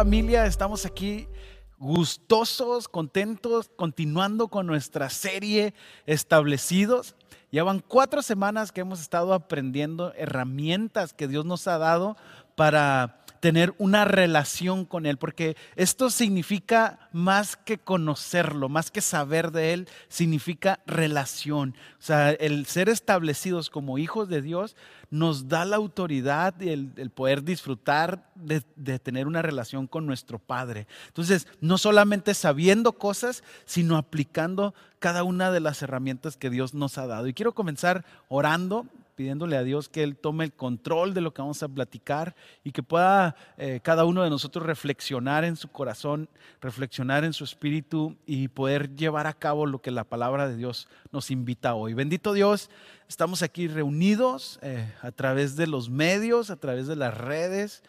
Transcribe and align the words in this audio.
familia? 0.00 0.46
Estamos 0.46 0.86
aquí 0.86 1.28
gustosos, 1.76 2.88
contentos, 2.88 3.70
continuando 3.76 4.48
con 4.48 4.66
nuestra 4.66 5.10
serie 5.10 5.74
establecidos. 6.06 7.16
Ya 7.52 7.64
van 7.64 7.80
cuatro 7.80 8.22
semanas 8.22 8.72
que 8.72 8.80
hemos 8.80 9.02
estado 9.02 9.34
aprendiendo 9.34 10.14
herramientas 10.16 11.12
que 11.12 11.28
Dios 11.28 11.44
nos 11.44 11.68
ha 11.68 11.76
dado 11.76 12.16
para 12.54 13.19
tener 13.40 13.74
una 13.78 14.04
relación 14.04 14.84
con 14.84 15.06
Él, 15.06 15.16
porque 15.16 15.56
esto 15.74 16.10
significa 16.10 17.08
más 17.12 17.56
que 17.56 17.78
conocerlo, 17.78 18.68
más 18.68 18.90
que 18.90 19.00
saber 19.00 19.50
de 19.50 19.72
Él, 19.72 19.88
significa 20.08 20.80
relación. 20.86 21.74
O 21.98 22.02
sea, 22.02 22.30
el 22.30 22.66
ser 22.66 22.88
establecidos 22.88 23.70
como 23.70 23.98
hijos 23.98 24.28
de 24.28 24.42
Dios 24.42 24.76
nos 25.10 25.48
da 25.48 25.64
la 25.64 25.76
autoridad 25.76 26.60
y 26.60 26.68
el, 26.68 27.10
poder 27.10 27.42
disfrutar 27.42 28.30
de, 28.36 28.62
de, 28.76 28.98
tener 28.98 29.26
una 29.26 29.42
relación 29.42 29.86
con 29.86 30.06
nuestro 30.06 30.38
Padre. 30.38 30.86
Entonces, 31.08 31.48
no 31.60 31.78
solamente 31.78 32.34
sabiendo 32.34 32.92
cosas, 32.92 33.42
sino 33.64 33.96
aplicando 33.96 34.74
cada 34.98 35.24
una 35.24 35.50
de 35.50 35.60
las 35.60 35.82
herramientas 35.82 36.36
que 36.36 36.50
Dios 36.50 36.74
nos 36.74 36.98
ha 36.98 37.06
dado. 37.06 37.26
Y 37.26 37.34
quiero 37.34 37.54
comenzar 37.54 38.04
orando 38.28 38.86
pidiéndole 39.20 39.58
a 39.58 39.62
Dios 39.62 39.90
que 39.90 40.02
Él 40.02 40.16
tome 40.16 40.44
el 40.44 40.54
control 40.54 41.12
de 41.12 41.20
lo 41.20 41.34
que 41.34 41.42
vamos 41.42 41.62
a 41.62 41.68
platicar 41.68 42.34
y 42.64 42.72
que 42.72 42.82
pueda 42.82 43.36
eh, 43.58 43.80
cada 43.82 44.06
uno 44.06 44.22
de 44.22 44.30
nosotros 44.30 44.64
reflexionar 44.64 45.44
en 45.44 45.56
su 45.56 45.68
corazón, 45.68 46.30
reflexionar 46.62 47.22
en 47.24 47.34
su 47.34 47.44
espíritu 47.44 48.16
y 48.24 48.48
poder 48.48 48.96
llevar 48.96 49.26
a 49.26 49.34
cabo 49.34 49.66
lo 49.66 49.82
que 49.82 49.90
la 49.90 50.04
palabra 50.04 50.48
de 50.48 50.56
Dios 50.56 50.88
nos 51.12 51.30
invita 51.30 51.74
hoy. 51.74 51.92
Bendito 51.92 52.32
Dios, 52.32 52.70
estamos 53.10 53.42
aquí 53.42 53.68
reunidos 53.68 54.58
eh, 54.62 54.90
a 55.02 55.12
través 55.12 55.54
de 55.54 55.66
los 55.66 55.90
medios, 55.90 56.48
a 56.48 56.56
través 56.56 56.86
de 56.86 56.96
las 56.96 57.12
redes, 57.14 57.82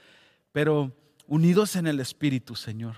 pero 0.52 0.92
unidos 1.28 1.78
en 1.78 1.88
el 1.88 2.02
espíritu, 2.02 2.58
Señor. 2.58 2.96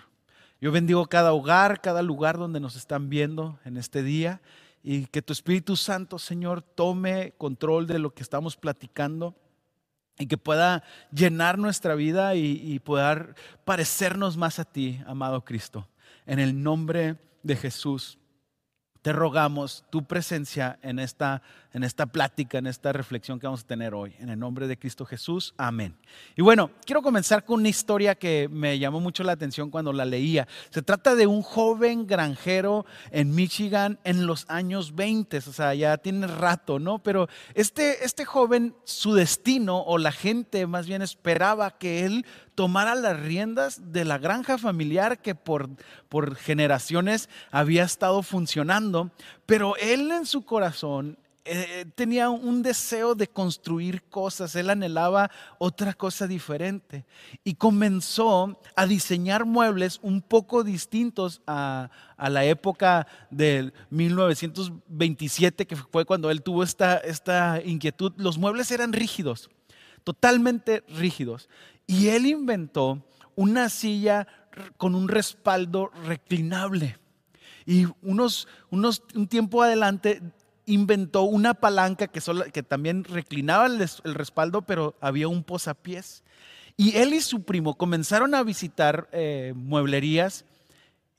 Yo 0.59 0.72
bendigo 0.72 1.06
cada 1.06 1.34
hogar, 1.34 1.81
cada 1.81 2.02
lugar 2.02 2.40
donde 2.40 2.59
nos 2.59 2.75
están 2.78 3.12
viendo 3.12 3.59
en 3.64 3.78
este 3.78 4.02
día 4.02 4.42
y 4.84 5.06
que 5.06 5.22
tu 5.22 5.31
Espíritu 5.31 5.78
Santo, 5.78 6.20
Señor, 6.20 6.62
tome 6.62 7.34
control 7.38 7.88
de 7.88 8.00
lo 8.00 8.14
que 8.14 8.22
estamos 8.22 8.58
platicando 8.58 9.34
y 10.20 10.28
que 10.28 10.38
pueda 10.38 10.84
llenar 11.12 11.58
nuestra 11.58 11.95
vida 11.95 12.36
y, 12.36 12.80
poder 12.80 13.35
parecernos 13.63 14.35
más 14.35 14.59
a 14.59 14.66
ti, 14.66 15.02
amado 15.07 15.44
Cristo. 15.44 15.88
En 16.25 16.40
el 16.40 16.62
nombre 16.62 17.18
de 17.41 17.56
Jesús 17.56 18.19
te 19.03 19.12
rogamos 19.12 19.84
tu 19.90 20.06
presencia 20.06 20.80
en 20.81 20.97
esta, 20.97 21.41
en 21.74 21.84
esta 21.84 22.06
plática, 22.06 22.58
en 22.58 22.68
esta 22.68 22.94
reflexión 22.94 23.38
que 23.38 23.46
vamos 23.46 23.64
a 23.64 23.68
tener 23.68 23.94
hoy. 23.94 24.16
En 24.19 24.30
el 24.30 24.40
nombre 24.40 24.66
de 24.66 24.80
Cristo 24.80 25.06
Jesús, 25.06 25.53
amén. 25.58 25.94
Y 26.38 26.41
bueno, 26.41 26.72
quiero 26.86 27.02
comenzar 27.02 27.44
con 27.44 27.59
una 27.59 27.68
historia 27.68 28.16
que 28.16 28.47
me 28.50 28.80
llamó 28.80 29.02
mucho 29.02 29.24
la 29.24 29.34
atención 29.34 29.69
cuando 29.69 29.92
la 29.92 30.06
leía. 30.06 30.47
Se 30.69 30.81
trata 30.81 31.16
de 31.16 31.28
un 31.28 31.42
joven 31.42 32.08
granjero 32.08 32.86
en 33.12 33.36
Michigan 33.36 34.00
en 34.06 34.25
los 34.25 34.46
años 34.47 34.96
20, 34.96 35.38
o 35.38 35.42
sea, 35.42 35.74
ya 35.74 35.97
tiene 35.97 36.25
rato, 36.28 36.80
¿no? 36.80 37.00
Pero 37.00 37.28
este, 37.56 38.06
este 38.06 38.24
joven, 38.24 38.74
su 38.86 39.13
destino, 39.16 39.81
o 39.81 39.97
la 39.97 40.13
gente 40.13 40.66
más 40.66 40.88
bien 40.88 41.02
esperaba 41.02 41.78
que 41.78 42.06
él 42.06 42.25
tomara 42.56 42.96
las 42.96 43.19
riendas 43.19 43.91
de 43.91 44.06
la 44.06 44.18
granja 44.18 44.58
familiar 44.58 45.22
que 45.22 45.36
por, 45.36 45.69
por 46.09 46.36
generaciones 46.36 47.30
había 47.52 47.84
estado 47.84 48.24
funcionando, 48.24 49.12
pero 49.46 49.75
él 49.78 50.12
en 50.12 50.25
su 50.25 50.44
corazón 50.46 51.18
eh, 51.46 51.86
tenía 51.96 52.30
un 52.30 52.63
deseo 52.63 53.16
de 53.16 53.28
construir 53.28 54.03
cosas, 54.03 54.56
él 54.56 54.69
anhelaba 54.69 55.30
otra 55.58 55.94
cosa 55.94 56.25
diferente 56.25 57.03
y 57.44 57.56
comenzó 57.56 58.62
a 58.78 58.86
diseñar 58.86 59.44
muebles 59.44 60.00
un 60.03 60.22
poco 60.22 60.63
distintos 60.63 61.42
a, 61.46 61.90
a 62.16 62.30
la 62.30 62.46
época 62.46 63.08
del 63.30 63.74
1927, 63.90 65.68
que 65.68 65.75
fue 65.75 66.06
cuando 66.06 66.31
él 66.31 66.42
tuvo 66.42 66.63
esta, 66.63 66.96
esta 67.00 67.62
inquietud. 67.62 68.13
Los 68.16 68.38
muebles 68.38 68.72
eran 68.72 68.94
rígidos, 68.94 69.50
totalmente 70.06 70.86
rígidos. 70.88 71.50
Y 71.88 72.09
él 72.09 72.25
inventó 72.25 73.03
una 73.35 73.69
silla 73.69 74.27
con 74.77 74.95
un 74.95 75.07
respaldo 75.07 75.91
reclinable. 76.05 76.97
Y 77.66 77.88
unos, 78.01 78.47
unos, 78.69 79.03
un 79.16 79.27
tiempo 79.27 79.63
adelante 79.63 80.21
inventó 80.66 81.23
una 81.23 81.53
palanca 81.53 82.07
que, 82.07 82.21
que 82.51 82.63
también 82.63 83.03
reclinaba 83.03 83.66
el, 83.66 83.79
respaldo, 84.16 84.61
pero 84.61 84.95
había 85.01 85.27
un 85.27 85.44
posapiés. 85.44 86.23
Y 86.75 86.97
él 86.97 87.13
y 87.13 87.21
su 87.21 87.44
primo 87.44 87.77
comenzaron 87.77 88.33
a 88.33 88.44
visitar 88.44 89.07
eh, 89.11 89.53
mueblerías 89.55 90.45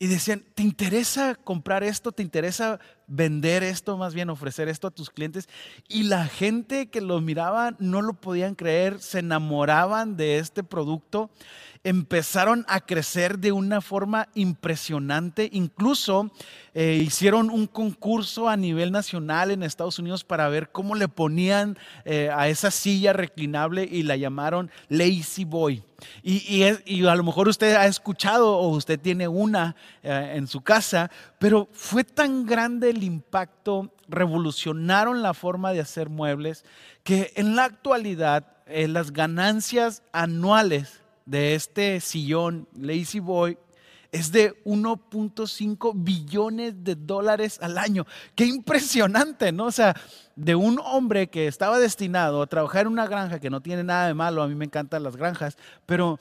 y 0.05 0.07
decían, 0.07 0.45
¿te 0.55 0.63
interesa 0.63 1.35
comprar 1.35 1.83
esto? 1.83 2.13
¿Te 2.13 2.23
interesa 2.23 2.79
vender 3.07 3.63
esto, 3.63 3.97
más 3.97 4.13
bien 4.13 4.29
ofrecer 4.29 4.69
esto 4.69 4.87
a 4.87 4.91
tus 4.91 5.09
clientes? 5.09 5.49
Y 5.89 6.03
la 6.03 6.27
gente 6.27 6.91
que 6.91 7.01
lo 7.01 7.23
miraba 7.23 7.75
no 7.79 8.03
lo 8.03 8.13
podían 8.13 8.55
creer, 8.55 9.01
se 9.01 9.21
enamoraban 9.21 10.19
de 10.19 10.37
este 10.41 10.63
producto 10.63 11.31
empezaron 11.85 12.65
a 12.67 12.81
crecer 12.81 13.39
de 13.39 13.53
una 13.53 13.83
forma 13.83 14.29
impresionante. 14.35 15.51
Incluso 15.53 16.33
eh, 16.73 16.99
hicieron 17.05 17.51
un 17.51 17.67
concurso 17.67 18.49
a 18.49 18.57
nivel 18.57 18.91
nacional 18.91 19.51
en 19.51 19.63
Estados 19.63 19.99
Unidos 19.99 20.25
para 20.25 20.49
ver 20.49 20.71
cómo 20.73 20.95
le 20.95 21.09
ponían 21.09 21.79
eh, 22.07 22.31
a 22.35 22.49
esa 22.49 22.71
silla 22.71 23.13
reclinable 23.13 23.85
y 23.85 24.03
la 24.03 24.17
llamaron 24.17 24.71
Lazy 24.89 25.45
Boy. 25.45 25.85
Y, 26.23 26.63
a 27.05 27.15
lo 27.15 27.23
mejor 27.23 27.49
usted 27.49 27.77
ha 27.77 27.87
escuchado 27.87 28.59
o 28.59 28.69
usted 28.71 28.99
tiene 28.99 29.29
una 29.29 29.77
eh, 30.03 30.35
en 30.37 30.47
su 30.47 30.63
casa, 30.63 31.11
pero 31.39 31.69
fue 31.73 32.03
tan 32.03 32.45
grande 32.45 32.91
el 32.91 33.03
impacto, 33.03 33.91
revolucionaron 34.09 35.23
la 35.23 35.33
forma 35.33 35.73
de 35.73 35.81
hacer 35.81 36.09
muebles, 36.09 36.65
que 37.05 37.33
en 37.37 37.57
la 37.57 37.65
actualidad 37.65 38.47
las 38.67 39.13
ganancias 39.13 40.03
anuales 40.13 41.04
de 41.27 41.55
este 41.55 42.01
sillón 42.01 42.67
Lazy 42.75 43.21
Boy 43.21 43.59
es 44.15 44.31
de 44.31 44.63
1.5 44.65 45.93
billones 45.97 46.85
de 46.85 46.95
dólares 46.95 47.59
al 47.61 47.79
año. 47.79 48.07
Qué 48.37 48.47
impresionante, 48.47 49.51
¿no? 49.51 49.65
O 49.65 49.73
sea, 49.73 49.97
de 50.37 50.55
un 50.55 50.79
hombre 50.85 51.27
que 51.27 51.49
estaba 51.49 51.81
destinado 51.81 52.41
a 52.41 52.47
trabajar 52.47 52.83
en 52.83 52.93
una 52.93 53.09
granja, 53.09 53.41
que 53.41 53.51
no 53.51 53.61
tiene 53.61 53.83
nada 53.83 54.07
de 54.07 54.15
malo, 54.15 54.45
a 54.45 54.47
mí 54.47 54.55
me 54.55 54.67
encantan 54.67 55.03
las 55.03 55.17
granjas, 55.17 55.59
pero 55.85 56.21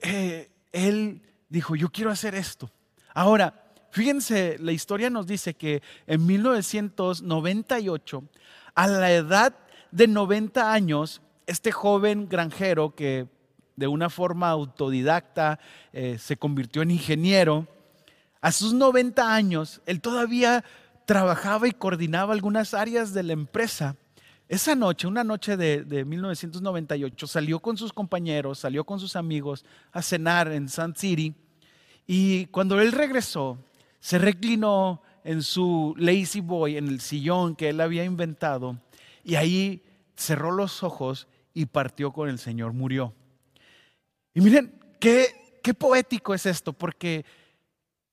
eh, 0.00 0.48
él 0.72 1.20
dijo, 1.50 1.76
yo 1.76 1.90
quiero 1.90 2.10
hacer 2.10 2.34
esto. 2.34 2.70
Ahora, 3.12 3.66
fíjense, 3.90 4.56
la 4.58 4.72
historia 4.72 5.10
nos 5.10 5.26
dice 5.26 5.52
que 5.52 5.82
en 6.06 6.24
1998, 6.24 8.24
a 8.74 8.86
la 8.86 9.12
edad 9.12 9.54
de 9.90 10.08
90 10.08 10.72
años, 10.72 11.20
este 11.46 11.72
joven 11.72 12.26
granjero 12.26 12.94
que 12.94 13.28
de 13.76 13.86
una 13.86 14.10
forma 14.10 14.50
autodidacta, 14.50 15.58
eh, 15.92 16.18
se 16.18 16.36
convirtió 16.36 16.82
en 16.82 16.90
ingeniero. 16.90 17.66
A 18.40 18.52
sus 18.52 18.72
90 18.72 19.34
años, 19.34 19.80
él 19.86 20.00
todavía 20.00 20.64
trabajaba 21.06 21.68
y 21.68 21.72
coordinaba 21.72 22.34
algunas 22.34 22.74
áreas 22.74 23.12
de 23.12 23.22
la 23.22 23.32
empresa. 23.32 23.96
Esa 24.48 24.74
noche, 24.74 25.06
una 25.06 25.24
noche 25.24 25.56
de, 25.56 25.84
de, 25.84 26.04
1998, 26.04 27.26
salió 27.26 27.60
con 27.60 27.76
sus 27.76 27.92
compañeros, 27.92 28.58
salió 28.58 28.84
con 28.84 29.00
sus 29.00 29.16
amigos 29.16 29.64
a 29.92 30.02
cenar 30.02 30.52
en 30.52 30.68
Sun 30.68 30.94
City 30.94 31.34
y 32.06 32.46
cuando 32.46 32.80
él 32.80 32.92
regresó, 32.92 33.58
se 34.00 34.18
reclinó 34.18 35.02
en 35.24 35.42
su 35.42 35.94
lazy 35.96 36.40
boy, 36.40 36.76
en 36.76 36.88
el 36.88 37.00
sillón 37.00 37.56
que 37.56 37.70
él 37.70 37.80
había 37.80 38.04
inventado, 38.04 38.78
y 39.24 39.36
ahí 39.36 39.82
cerró 40.14 40.50
los 40.52 40.82
ojos 40.82 41.26
y 41.54 41.66
partió 41.66 42.12
con 42.12 42.28
el 42.28 42.38
Señor, 42.38 42.74
murió. 42.74 43.14
Y 44.34 44.40
miren, 44.40 44.78
qué, 44.98 45.60
qué 45.62 45.74
poético 45.74 46.34
es 46.34 46.44
esto, 46.44 46.72
porque 46.72 47.24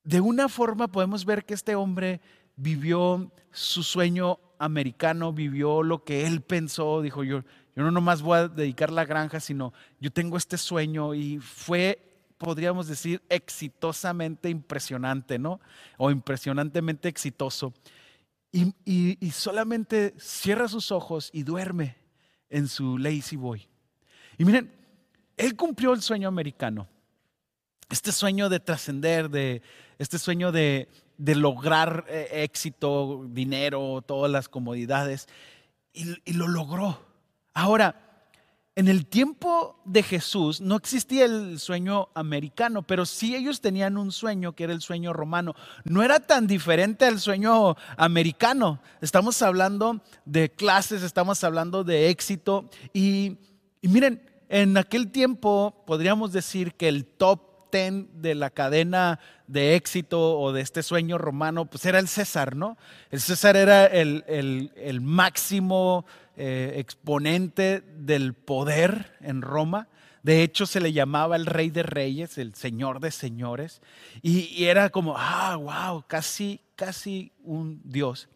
de 0.04 0.20
una 0.20 0.48
forma 0.48 0.88
podemos 0.88 1.24
ver 1.24 1.44
que 1.44 1.54
este 1.54 1.74
hombre 1.74 2.20
vivió 2.54 3.32
su 3.50 3.82
sueño 3.82 4.38
americano, 4.58 5.32
vivió 5.32 5.82
lo 5.82 6.04
que 6.04 6.26
él 6.26 6.40
pensó, 6.42 7.02
dijo 7.02 7.24
yo, 7.24 7.42
yo 7.74 7.82
no 7.82 7.90
nomás 7.90 8.22
voy 8.22 8.38
a 8.38 8.48
dedicar 8.48 8.92
la 8.92 9.04
granja, 9.04 9.40
sino 9.40 9.72
yo 9.98 10.12
tengo 10.12 10.36
este 10.36 10.58
sueño 10.58 11.14
y 11.14 11.38
fue, 11.38 11.98
podríamos 12.38 12.86
decir, 12.86 13.20
exitosamente 13.28 14.48
impresionante, 14.48 15.38
¿no? 15.38 15.60
O 15.98 16.10
impresionantemente 16.10 17.08
exitoso. 17.08 17.72
Y, 18.52 18.74
y 18.84 19.30
solamente 19.30 20.14
cierra 20.18 20.68
sus 20.68 20.92
ojos 20.92 21.30
y 21.32 21.42
duerme 21.42 21.96
en 22.50 22.68
su 22.68 22.98
lazy 22.98 23.36
boy. 23.36 23.66
Y 24.36 24.44
miren, 24.44 24.70
él 25.42 25.56
cumplió 25.56 25.92
el 25.92 26.02
sueño 26.02 26.28
americano. 26.28 26.86
Este 27.90 28.12
sueño 28.12 28.48
de 28.48 28.60
trascender, 28.60 29.28
de, 29.28 29.60
este 29.98 30.18
sueño 30.18 30.52
de, 30.52 30.88
lograr 31.18 32.04
eh, 32.08 32.44
éxito, 32.44 33.26
dinero, 33.28 34.02
todas 34.06 34.30
las 34.30 34.48
comodidades. 34.48 35.26
Y, 35.92 36.32
lo 36.32 36.46
logró. 36.46 37.04
Ahora, 37.54 38.28
en 38.76 38.86
el 38.86 39.04
tiempo 39.04 39.82
de 39.84 40.04
Jesús 40.04 40.60
no 40.60 40.76
existía 40.76 41.24
el 41.24 41.58
sueño 41.58 42.08
americano, 42.14 42.82
pero 42.84 43.04
sí 43.04 43.34
ellos 43.34 43.60
tenían 43.60 43.98
un 43.98 44.12
sueño 44.12 44.52
que 44.54 44.62
era 44.62 44.72
el 44.72 44.80
sueño 44.80 45.12
romano. 45.12 45.56
No 45.82 46.04
era 46.04 46.20
tan 46.20 46.46
diferente 46.46 47.04
al 47.04 47.18
sueño 47.18 47.76
americano. 47.96 48.80
Estamos 49.00 49.42
hablando 49.42 50.00
de 50.24 50.50
clases, 50.50 51.02
estamos 51.02 51.42
hablando 51.42 51.82
de 51.82 52.10
éxito. 52.10 52.70
Y, 52.94 53.38
y 53.80 53.88
miren, 53.88 54.31
en 54.52 54.76
aquel 54.76 55.10
tiempo 55.10 55.82
podríamos 55.86 56.32
decir 56.32 56.74
que 56.74 56.88
el 56.88 57.04
top 57.04 57.52
de 57.72 58.34
la 58.34 58.50
cadena 58.50 59.18
de 59.46 59.76
éxito 59.76 60.38
o 60.38 60.52
de 60.52 60.60
este 60.60 60.82
sueño 60.82 61.16
romano, 61.16 61.64
pues 61.64 61.86
era 61.86 61.98
el 61.98 62.06
César, 62.06 62.54
¿no? 62.54 62.76
El 63.10 63.20
César 63.20 63.56
era 63.56 63.86
el, 63.86 65.00
máximo 65.00 66.04
eh, 66.36 66.74
exponente 66.76 67.82
del 67.96 68.34
poder 68.34 69.16
en 69.22 69.40
Roma. 69.40 69.88
De 70.22 70.42
hecho, 70.42 70.66
se 70.66 70.80
le 70.80 70.92
llamaba 70.92 71.34
el 71.34 71.46
rey 71.46 71.70
de 71.70 71.82
reyes, 71.82 72.36
el 72.36 72.54
señor 72.54 73.00
de 73.00 73.10
señores. 73.10 73.80
Y, 74.20 74.48
y 74.54 74.66
era 74.66 74.90
como, 74.90 75.14
ah, 75.16 75.56
wow, 75.56 76.04
casi, 76.06 76.60
casi 76.76 77.32
un 77.42 77.80
dios. 77.84 78.28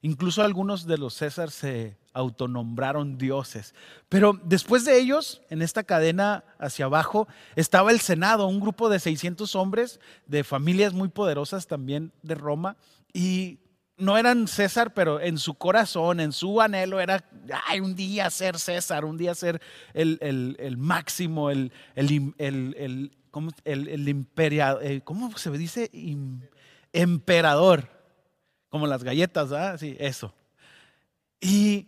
Incluso 0.00 0.42
algunos 0.42 0.86
de 0.86 0.98
los 0.98 1.14
César 1.14 1.50
se 1.50 1.98
autonombraron 2.12 3.18
dioses. 3.18 3.74
Pero 4.08 4.38
después 4.44 4.84
de 4.84 4.98
ellos, 4.98 5.42
en 5.50 5.62
esta 5.62 5.82
cadena 5.82 6.44
hacia 6.58 6.84
abajo, 6.84 7.26
estaba 7.56 7.90
el 7.90 8.00
Senado, 8.00 8.46
un 8.46 8.60
grupo 8.60 8.88
de 8.88 9.00
600 9.00 9.54
hombres 9.56 10.00
de 10.26 10.44
familias 10.44 10.92
muy 10.92 11.08
poderosas 11.08 11.66
también 11.66 12.12
de 12.22 12.34
Roma. 12.36 12.76
Y 13.12 13.58
no 13.96 14.16
eran 14.16 14.46
César, 14.46 14.94
pero 14.94 15.20
en 15.20 15.38
su 15.38 15.54
corazón, 15.54 16.20
en 16.20 16.32
su 16.32 16.60
anhelo 16.60 17.00
era, 17.00 17.24
ay, 17.66 17.80
un 17.80 17.96
día 17.96 18.30
ser 18.30 18.58
César, 18.58 19.04
un 19.04 19.16
día 19.16 19.34
ser 19.34 19.60
el, 19.94 20.76
máximo, 20.78 21.50
el, 21.50 21.72
el, 21.96 22.34
el, 22.38 23.16
¿cómo, 23.32 23.50
eh, 23.64 25.00
¿cómo 25.04 25.36
se 25.36 25.50
dice? 25.50 25.90
Emperador 26.92 27.97
como 28.68 28.86
las 28.86 29.04
galletas, 29.04 29.50
¿verdad? 29.50 29.78
Sí, 29.78 29.96
eso. 29.98 30.34
Y 31.40 31.86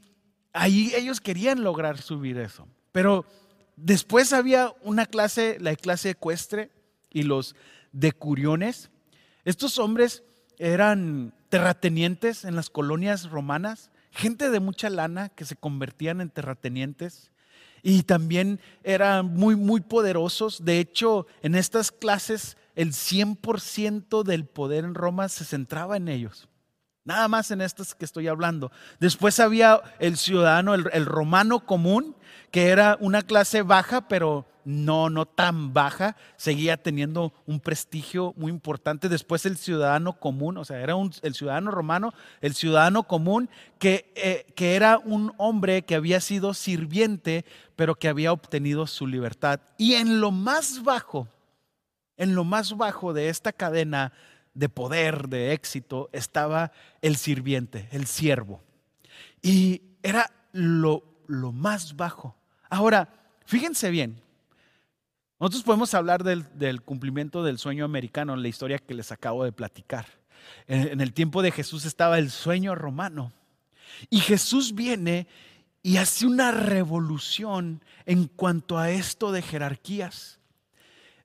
ahí 0.53 0.93
ellos 0.95 1.21
querían 1.21 1.63
lograr 1.63 1.99
subir 1.99 2.39
eso. 2.39 2.67
Pero 2.93 3.25
después 3.77 4.33
había 4.33 4.73
una 4.83 5.07
clase, 5.07 5.59
la 5.61 5.75
clase 5.77 6.11
ecuestre 6.11 6.71
y 7.11 7.23
los 7.23 7.55
decuriones. 7.93 8.91
Estos 9.45 9.79
hombres 9.79 10.23
eran 10.59 11.35
terratenientes 11.49 12.45
en 12.45 12.55
las 12.55 12.71
colonias 12.71 13.31
romanas, 13.31 13.91
gente 14.11 14.51
de 14.51 14.61
mucha 14.61 14.91
lana 14.91 15.29
que 15.29 15.45
se 15.45 15.57
convertían 15.57 16.21
en 16.21 16.31
terratenientes 16.31 17.31
y 17.83 18.03
también 18.03 18.61
eran 18.85 19.35
muy, 19.35 19.57
muy 19.57 19.81
poderosos. 19.81 20.65
De 20.65 20.79
hecho, 20.79 21.27
en 21.43 21.55
estas 21.55 21.91
clases 21.91 22.57
el 22.75 22.93
100% 22.93 24.23
del 24.23 24.45
poder 24.45 24.85
en 24.85 24.95
Roma 24.95 25.29
se 25.29 25.45
centraba 25.45 25.97
en 25.97 26.09
ellos. 26.09 26.49
Nada 27.05 27.29
más 27.29 27.51
en 27.51 27.63
estas 27.63 27.95
que 27.95 28.05
estoy 28.05 28.29
hablando. 28.29 28.71
Después 28.99 29.41
había 29.41 29.81
el 29.99 30.19
ciudadano, 30.19 30.75
el, 30.75 31.07
romano 31.07 31.65
común, 31.65 32.15
que 32.51 32.69
era 32.69 32.99
una 33.01 33.23
clase 33.23 33.63
baja, 33.63 34.07
pero 34.07 34.47
no, 34.67 35.09
no 35.09 35.25
tan 35.25 35.73
baja, 35.73 36.17
seguía 36.37 36.77
teniendo 36.77 37.33
un 37.47 37.59
prestigio 37.59 38.35
muy 38.37 38.53
importante. 38.53 39.09
Después 39.09 39.47
el 39.47 39.57
ciudadano 39.57 40.21
común, 40.21 40.59
o 40.59 40.65
sea, 40.67 40.81
era 40.81 40.95
el 41.23 41.35
ciudadano 41.35 41.71
romano, 41.71 42.13
el 42.43 42.55
ciudadano 42.55 43.05
común, 43.05 43.49
que, 43.79 44.13
eh, 44.15 44.53
que 44.55 44.77
era 44.77 44.99
un 44.99 45.33
hombre 45.39 45.83
que 45.83 45.95
había 45.95 46.21
sido 46.21 46.53
sirviente, 46.53 47.47
pero 47.77 47.95
que 47.95 48.09
había 48.09 48.31
obtenido 48.31 48.87
su 48.87 49.07
libertad. 49.07 49.61
Y 49.79 49.95
en 49.95 50.21
lo 50.21 50.33
más 50.33 50.83
bajo, 50.85 51.29
en 52.19 52.35
lo 52.35 52.45
más 52.45 52.77
bajo 52.77 53.15
de 53.15 53.31
esta 53.31 53.53
cadena 53.53 54.13
de 54.55 54.69
poder, 54.69 55.29
de 55.29 55.53
éxito, 55.53 56.11
estaba 56.13 56.73
el 57.03 57.17
sirviente, 57.17 57.89
el 57.93 58.07
siervo. 58.07 58.63
Y 59.43 59.83
era 60.03 60.31
lo, 60.53 61.05
lo 61.27 61.53
más 61.53 61.97
bajo. 61.97 62.37
Ahora, 62.69 63.09
fíjense 63.47 63.91
bien, 63.91 64.21
nosotros 65.39 65.63
podemos 65.63 65.95
hablar 65.95 66.23
del, 66.23 66.83
cumplimiento 66.83 67.43
del 67.43 67.59
sueño 67.59 67.85
americano 67.85 68.35
en 68.35 68.43
la 68.43 68.49
historia 68.49 68.79
que 68.79 68.95
les 68.95 69.13
acabo 69.13 69.45
de 69.45 69.53
platicar. 69.53 70.07
en 70.67 71.01
el 71.01 71.13
tiempo 71.13 71.43
de 71.43 71.51
Jesús 71.51 71.85
estaba 71.85 72.19
el 72.19 72.31
sueño 72.31 72.75
romano. 72.75 73.33
Y 74.11 74.21
Jesús 74.21 74.75
viene 74.75 75.27
y 75.83 75.97
hace 75.97 76.27
una 76.27 76.51
revolución 76.51 77.83
en 78.07 78.27
cuanto 78.27 78.79
a 78.79 78.91
esto 78.91 79.33
de 79.33 79.43
jerarquías. 79.43 80.40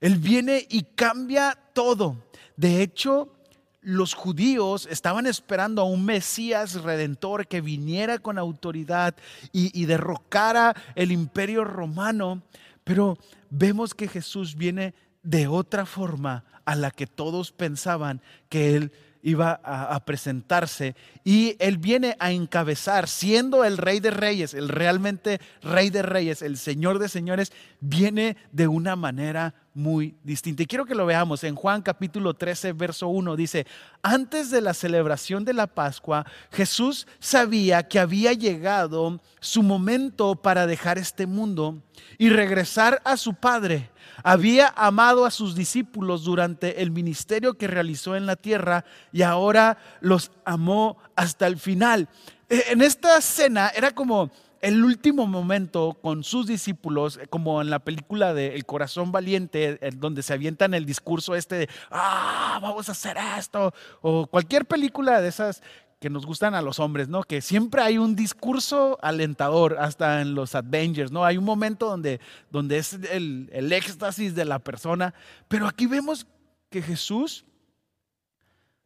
Él 0.05 0.17
viene 0.17 0.67
y 0.69 0.83
cambia 0.83 1.57
todo. 1.73 2.15
De 2.57 2.83
hecho, 2.83 3.33
los 3.81 4.13
judíos 4.13 4.87
estaban 4.91 5.25
esperando 5.25 5.81
a 5.81 5.85
un 5.85 6.05
Mesías 6.05 6.75
redentor 6.83 7.47
que 7.47 7.59
viniera 7.59 8.19
con 8.19 8.37
autoridad 8.37 9.15
y, 9.51 9.85
derrocara 9.85 10.75
el 10.93 11.11
imperio 11.11 11.63
romano, 11.63 12.43
pero 12.83 13.17
vemos 13.49 13.95
que 13.95 14.07
Jesús 14.07 14.53
viene 14.53 14.93
de 15.23 15.47
otra 15.47 15.87
forma 15.87 16.43
a 16.65 16.75
la 16.75 16.91
que 16.91 17.07
todos 17.07 17.51
pensaban 17.51 18.21
que 18.47 18.75
él 18.75 18.91
iba 19.25 19.59
a, 19.63 19.99
presentarse. 20.05 20.95
Y 21.23 21.55
él 21.57 21.79
viene 21.79 22.15
a 22.19 22.31
encabezar, 22.31 23.09
siendo 23.09 23.65
el 23.65 23.77
rey 23.77 23.99
de 23.99 24.11
reyes, 24.11 24.53
el 24.53 24.69
realmente 24.69 25.41
rey 25.63 25.89
de 25.89 26.03
reyes, 26.03 26.43
el 26.43 26.57
señor 26.57 26.99
de 26.99 27.09
señores, 27.09 27.51
viene 27.79 28.37
de 28.51 28.67
una 28.67 28.95
manera 28.95 29.55
muy 29.73 30.15
distinta. 30.23 30.61
Y 30.61 30.67
quiero 30.67 30.85
que 30.85 30.93
lo 30.93 31.07
veamos 31.07 31.43
en 31.43 31.55
Juan 31.55 31.81
capítulo 31.81 32.35
13, 32.35 32.73
verso 32.73 33.07
1, 33.07 33.35
dice, 33.35 33.65
antes 34.03 34.51
de 34.51 34.61
la 34.61 34.75
celebración 34.75 35.43
de 35.43 35.53
la 35.53 35.65
Pascua, 35.65 36.23
Jesús 36.51 37.07
sabía 37.17 37.87
que 37.87 37.97
había 37.97 38.31
llegado 38.33 39.19
su 39.39 39.63
momento 39.63 40.35
para 40.35 40.67
dejar 40.67 40.99
este 40.99 41.25
mundo 41.25 41.81
y 42.19 42.29
regresar 42.29 43.01
a 43.03 43.17
su 43.17 43.33
Padre 43.33 43.89
había 44.23 44.73
amado 44.75 45.25
a 45.25 45.31
sus 45.31 45.55
discípulos 45.55 46.23
durante 46.23 46.81
el 46.81 46.91
ministerio 46.91 47.57
que 47.57 47.67
realizó 47.67 48.15
en 48.15 48.25
la 48.25 48.35
tierra 48.35 48.85
y 49.11 49.21
ahora 49.21 49.77
los 50.01 50.31
amó 50.45 50.97
hasta 51.15 51.47
el 51.47 51.57
final. 51.57 52.09
E, 52.49 52.65
en 52.71 52.81
esta 52.81 53.19
cena 53.21 53.69
era 53.75 53.91
como 53.91 54.31
el 54.61 54.83
último 54.83 55.27
momento 55.27 55.95
con 56.01 56.23
sus 56.23 56.47
discípulos, 56.47 57.19
como 57.29 57.61
en 57.61 57.69
la 57.69 57.77
película 57.77 58.33
de 58.33 58.55
El 58.55 58.65
corazón 58.65 59.11
valiente, 59.11 59.79
donde 59.97 60.23
se 60.23 60.33
avientan 60.33 60.73
el 60.73 60.87
discurso 60.87 61.35
este 61.35 61.55
de, 61.55 61.69
ah, 61.91 62.57
vamos 62.59 62.89
a 62.89 62.93
hacer 62.93 63.15
esto, 63.37 63.71
o 64.01 64.25
cualquier 64.25 64.65
película 64.65 65.21
de 65.21 65.27
esas 65.27 65.61
que 66.05 66.09
nos 66.11 66.27
gustan 66.27 66.53
a 66.53 66.61
los 66.61 66.79
hombres, 66.79 67.09
¿no? 67.09 67.23
Que 67.23 67.41
siempre 67.41 67.81
hay 67.81 67.97
un 67.97 68.15
discurso 68.15 68.99
alentador, 69.01 69.77
hasta 69.79 70.21
en 70.21 70.35
los 70.35 70.53
Avengers, 70.53 71.11
¿no? 71.11 71.25
Hay 71.25 71.35
un 71.35 71.43
momento 71.43 71.89
donde, 71.89 72.19
donde 72.51 72.77
es 72.77 72.93
el, 72.93 73.49
el 73.51 73.73
éxtasis 73.73 74.35
de 74.35 74.45
la 74.45 74.59
persona, 74.59 75.15
pero 75.47 75.65
aquí 75.65 75.87
vemos 75.87 76.27
que 76.69 76.83
Jesús 76.83 77.43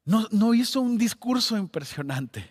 no, 0.05 0.29
no 0.31 0.53
hizo 0.53 0.79
un 0.79 0.97
discurso 0.97 1.57
impresionante. 1.57 2.49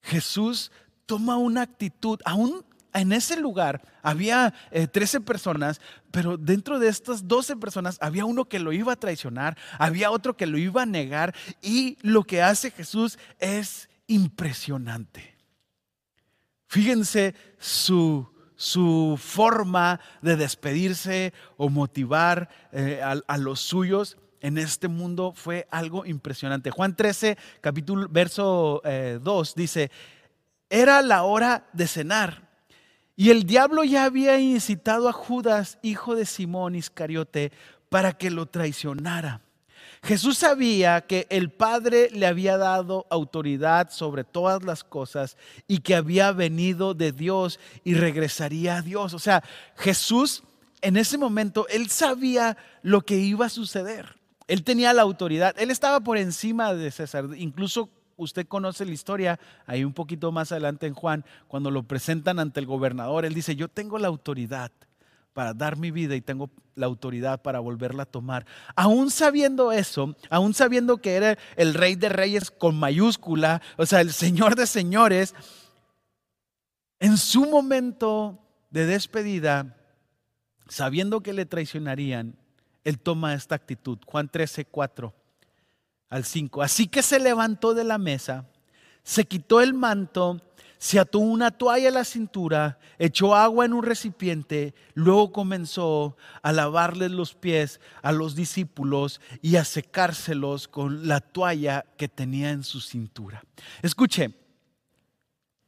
Jesús 0.00 0.72
toma 1.04 1.36
una 1.36 1.60
actitud, 1.60 2.18
aún 2.24 2.64
en 3.00 3.12
ese 3.12 3.36
lugar 3.36 3.82
había 4.02 4.54
13 4.70 5.16
eh, 5.16 5.20
personas, 5.20 5.80
pero 6.10 6.36
dentro 6.36 6.78
de 6.78 6.88
estas 6.88 7.26
12 7.28 7.56
personas 7.56 7.98
había 8.00 8.24
uno 8.24 8.46
que 8.46 8.58
lo 8.58 8.72
iba 8.72 8.92
a 8.92 8.96
traicionar, 8.96 9.56
había 9.78 10.10
otro 10.10 10.36
que 10.36 10.46
lo 10.46 10.58
iba 10.58 10.82
a 10.82 10.86
negar 10.86 11.34
y 11.62 11.98
lo 12.02 12.24
que 12.24 12.42
hace 12.42 12.70
Jesús 12.70 13.18
es 13.38 13.88
impresionante. 14.06 15.36
Fíjense 16.68 17.34
su, 17.58 18.28
su 18.56 19.18
forma 19.22 20.00
de 20.22 20.36
despedirse 20.36 21.32
o 21.56 21.68
motivar 21.68 22.48
eh, 22.72 23.00
a, 23.02 23.38
los 23.38 23.60
suyos 23.60 24.16
en 24.40 24.58
este 24.58 24.88
mundo 24.88 25.32
fue 25.34 25.66
algo 25.70 26.06
impresionante. 26.06 26.70
Juan 26.70 26.96
13, 26.96 27.36
capítulo, 27.60 28.08
verso 28.08 28.82
2 28.84 28.84
eh, 28.84 29.52
dice, 29.56 29.90
era 30.68 31.02
la 31.02 31.22
hora 31.22 31.68
de 31.72 31.86
cenar 31.86 32.45
y 33.16 33.30
el 33.30 33.44
diablo 33.44 33.82
ya 33.84 34.04
había 34.04 34.38
incitado 34.38 35.08
a 35.08 35.12
Judas, 35.12 35.78
hijo 35.82 36.14
de 36.14 36.26
Simón 36.26 36.74
Iscariote, 36.74 37.50
para 37.88 38.12
que 38.12 38.30
lo 38.30 38.46
traicionara. 38.46 39.40
Jesús 40.02 40.38
sabía 40.38 41.00
que 41.00 41.26
el 41.30 41.50
Padre 41.50 42.10
le 42.12 42.26
había 42.26 42.58
dado 42.58 43.06
autoridad 43.10 43.90
sobre 43.90 44.22
todas 44.22 44.62
las 44.62 44.84
cosas 44.84 45.36
y 45.66 45.78
que 45.78 45.94
había 45.94 46.30
venido 46.32 46.94
de 46.94 47.12
Dios 47.12 47.58
y 47.82 47.94
regresaría 47.94 48.76
a 48.76 48.82
Dios. 48.82 49.14
O 49.14 49.18
sea, 49.18 49.42
Jesús 49.76 50.44
en 50.82 50.96
ese 50.96 51.18
momento, 51.18 51.66
él 51.68 51.90
sabía 51.90 52.56
lo 52.82 53.00
que 53.00 53.16
iba 53.16 53.46
a 53.46 53.50
suceder. 53.50 54.14
Él 54.46 54.62
tenía 54.62 54.92
la 54.92 55.02
autoridad, 55.02 55.54
él 55.58 55.72
estaba 55.72 56.00
por 56.00 56.16
encima 56.16 56.72
de 56.74 56.92
César, 56.92 57.26
incluso 57.36 57.90
usted 58.16 58.46
conoce 58.46 58.84
la 58.84 58.92
historia, 58.92 59.38
ahí 59.66 59.84
un 59.84 59.92
poquito 59.92 60.32
más 60.32 60.52
adelante 60.52 60.86
en 60.86 60.94
Juan, 60.94 61.24
cuando 61.48 61.70
lo 61.70 61.82
presentan 61.84 62.38
ante 62.38 62.60
el 62.60 62.66
gobernador, 62.66 63.24
él 63.24 63.34
dice, 63.34 63.56
yo 63.56 63.68
tengo 63.68 63.98
la 63.98 64.08
autoridad 64.08 64.72
para 65.32 65.52
dar 65.52 65.76
mi 65.76 65.90
vida 65.90 66.16
y 66.16 66.22
tengo 66.22 66.50
la 66.74 66.86
autoridad 66.86 67.42
para 67.42 67.60
volverla 67.60 68.04
a 68.04 68.06
tomar. 68.06 68.46
Aún 68.74 69.10
sabiendo 69.10 69.70
eso, 69.70 70.16
aún 70.30 70.54
sabiendo 70.54 70.96
que 70.98 71.14
era 71.14 71.38
el 71.56 71.74
rey 71.74 71.94
de 71.94 72.08
reyes 72.08 72.50
con 72.50 72.78
mayúscula, 72.78 73.60
o 73.76 73.84
sea, 73.84 74.00
el 74.00 74.12
señor 74.12 74.56
de 74.56 74.66
señores, 74.66 75.34
en 76.98 77.18
su 77.18 77.44
momento 77.44 78.38
de 78.70 78.86
despedida, 78.86 79.76
sabiendo 80.68 81.20
que 81.20 81.34
le 81.34 81.44
traicionarían, 81.44 82.34
él 82.84 82.98
toma 82.98 83.34
esta 83.34 83.54
actitud. 83.54 83.98
Juan 84.06 84.28
13, 84.28 84.64
4 84.64 85.25
al 86.08 86.24
5. 86.24 86.62
Así 86.62 86.86
que 86.86 87.02
se 87.02 87.18
levantó 87.18 87.74
de 87.74 87.84
la 87.84 87.98
mesa, 87.98 88.46
se 89.02 89.24
quitó 89.24 89.60
el 89.60 89.74
manto 89.74 90.40
se 90.78 90.98
ató 90.98 91.18
una 91.18 91.50
toalla 91.50 91.88
a 91.88 91.92
la 91.92 92.04
cintura, 92.04 92.78
echó 92.98 93.34
agua 93.34 93.64
en 93.64 93.72
un 93.72 93.82
recipiente, 93.82 94.74
luego 94.94 95.32
comenzó 95.32 96.16
a 96.42 96.52
lavarles 96.52 97.10
los 97.10 97.34
pies 97.34 97.80
a 98.02 98.12
los 98.12 98.34
discípulos 98.34 99.20
y 99.40 99.56
a 99.56 99.64
secárselos 99.64 100.68
con 100.68 101.08
la 101.08 101.20
toalla 101.20 101.86
que 101.96 102.08
tenía 102.08 102.50
en 102.50 102.62
su 102.62 102.80
cintura. 102.80 103.42
Escuche, 103.82 104.34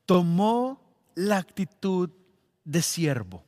tomó 0.04 0.94
la 1.14 1.38
actitud 1.38 2.10
de 2.64 2.82
siervo. 2.82 3.44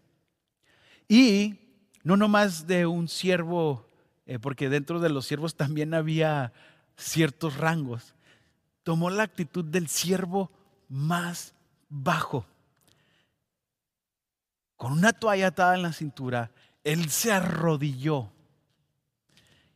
Y 1.08 1.58
no 2.02 2.16
nomás 2.16 2.66
de 2.66 2.86
un 2.86 3.08
siervo, 3.08 3.90
eh, 4.26 4.38
porque 4.38 4.68
dentro 4.68 5.00
de 5.00 5.10
los 5.10 5.26
siervos 5.26 5.56
también 5.56 5.92
había 5.92 6.52
ciertos 6.96 7.56
rangos. 7.56 8.14
Tomó 8.82 9.10
la 9.10 9.24
actitud 9.24 9.64
del 9.64 9.88
siervo 9.88 10.50
más 10.88 11.54
bajo. 11.88 12.46
Con 14.76 14.92
una 14.92 15.12
toalla 15.12 15.48
atada 15.48 15.74
en 15.74 15.82
la 15.82 15.92
cintura, 15.92 16.50
él 16.84 17.10
se 17.10 17.32
arrodilló 17.32 18.30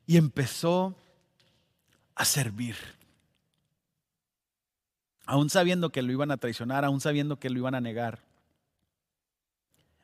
y 0.07 0.17
empezó 0.17 0.97
a 2.15 2.25
servir. 2.25 2.77
Aún 5.27 5.51
sabiendo 5.51 5.91
que 5.91 6.03
lo 6.03 6.13
iban 6.13 6.31
a 6.31 6.37
traicionar, 6.37 6.85
aún 6.85 7.01
sabiendo 7.01 7.39
que 7.39 7.51
lo 7.51 7.59
iban 7.59 7.75
a 7.75 7.81
negar. 7.81 8.21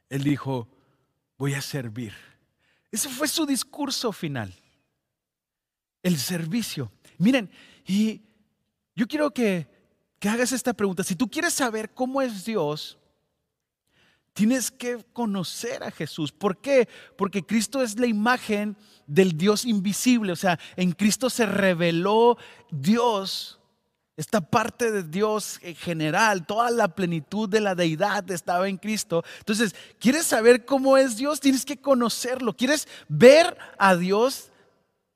Él 0.08 0.22
dijo, 0.24 0.68
voy 1.38 1.54
a 1.54 1.62
servir. 1.62 2.14
Ese 2.90 3.08
fue 3.08 3.28
su 3.28 3.46
discurso 3.46 4.12
final. 4.12 4.52
El 6.02 6.18
servicio. 6.18 6.92
Miren, 7.18 7.50
y 7.86 8.22
yo 8.94 9.06
quiero 9.06 9.30
que 9.32 9.80
que 10.20 10.28
hagas 10.28 10.52
esta 10.52 10.74
pregunta. 10.74 11.02
Si 11.02 11.16
tú 11.16 11.28
quieres 11.28 11.54
saber 11.54 11.90
cómo 11.94 12.20
es 12.20 12.44
Dios, 12.44 12.98
tienes 14.34 14.70
que 14.70 15.02
conocer 15.14 15.82
a 15.82 15.90
Jesús. 15.90 16.30
¿Por 16.30 16.58
qué? 16.58 16.88
Porque 17.16 17.44
Cristo 17.44 17.82
es 17.82 17.98
la 17.98 18.06
imagen 18.06 18.76
del 19.06 19.36
Dios 19.36 19.64
invisible. 19.64 20.32
O 20.32 20.36
sea, 20.36 20.60
en 20.76 20.92
Cristo 20.92 21.30
se 21.30 21.46
reveló 21.46 22.36
Dios. 22.70 23.58
Esta 24.14 24.42
parte 24.42 24.92
de 24.92 25.04
Dios 25.04 25.58
en 25.62 25.74
general, 25.74 26.44
toda 26.44 26.70
la 26.70 26.94
plenitud 26.94 27.48
de 27.48 27.60
la 27.60 27.74
deidad 27.74 28.30
estaba 28.30 28.68
en 28.68 28.76
Cristo. 28.76 29.24
Entonces, 29.38 29.74
¿quieres 29.98 30.26
saber 30.26 30.66
cómo 30.66 30.98
es 30.98 31.16
Dios? 31.16 31.40
Tienes 31.40 31.64
que 31.64 31.78
conocerlo. 31.78 32.54
¿Quieres 32.54 32.86
ver 33.08 33.56
a 33.78 33.96
Dios? 33.96 34.50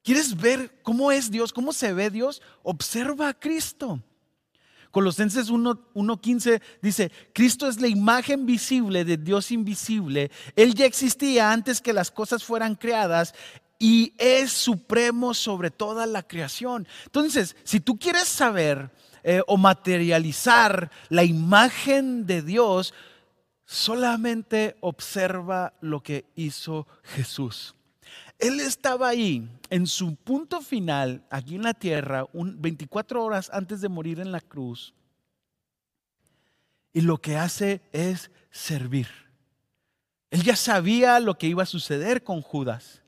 ¿Quieres 0.05 0.37
ver 0.37 0.71
cómo 0.83 1.11
es 1.11 1.31
Dios? 1.31 1.51
¿Cómo 1.51 1.73
se 1.73 1.95
ve 1.95 2.11
Dios? 2.11 2.43
Observa 2.63 3.29
a 3.29 3.35
Cristo. 3.35 4.03
Colosenses 4.91 5.51
1.15 5.51 6.61
dice, 6.83 7.11
Cristo 7.33 7.67
es 7.67 7.81
la 7.81 7.89
imagen 7.89 8.45
visible 8.45 9.07
de 9.07 9.17
Dios 9.17 9.51
invisible. 9.51 10.31
Él 10.55 10.75
ya 10.75 10.85
existía 10.85 11.51
antes 11.51 11.81
que 11.81 11.95
las 11.95 12.11
cosas 12.11 12.45
fueran 12.45 12.75
creadas 12.75 13.35
y 13.79 14.13
es 14.19 14.53
supremo 14.53 15.33
sobre 15.33 15.71
toda 15.71 16.05
la 16.05 16.23
creación. 16.23 16.87
Entonces, 17.07 17.57
si 17.65 17.81
tú 17.81 17.99
quieres 17.99 18.29
saber 18.29 18.91
eh, 19.23 19.41
o 19.47 19.57
materializar 19.57 20.91
la 21.09 21.25
imagen 21.25 22.27
de 22.27 22.43
Dios, 22.43 22.93
solamente 23.65 24.77
observa 24.81 25.73
lo 25.81 26.03
que 26.03 26.27
hizo 26.37 26.87
Jesús. 27.03 27.75
Él 28.39 28.61
estaba 28.61 29.09
ahí 29.09 29.49
en 29.71 29.87
su 29.87 30.17
punto 30.17 30.61
final, 30.61 31.25
aquí 31.31 31.55
en 31.55 31.63
la 31.63 31.75
tierra, 31.75 32.27
24 32.33 33.23
horas 33.23 33.51
antes 33.53 33.81
de 33.81 33.89
morir 33.89 34.21
en 34.21 34.33
la 34.33 34.41
cruz. 34.41 34.95
Y 36.93 37.01
lo 37.01 37.19
que 37.19 37.37
hace 37.37 37.83
es 37.93 38.31
servir. 38.51 39.09
Él 40.31 40.43
ya 40.43 40.57
sabía 40.57 41.21
lo 41.21 41.39
que 41.39 41.47
iba 41.47 41.63
a 41.63 41.67
suceder 41.67 42.25
con 42.25 42.43
Judas, 42.43 43.03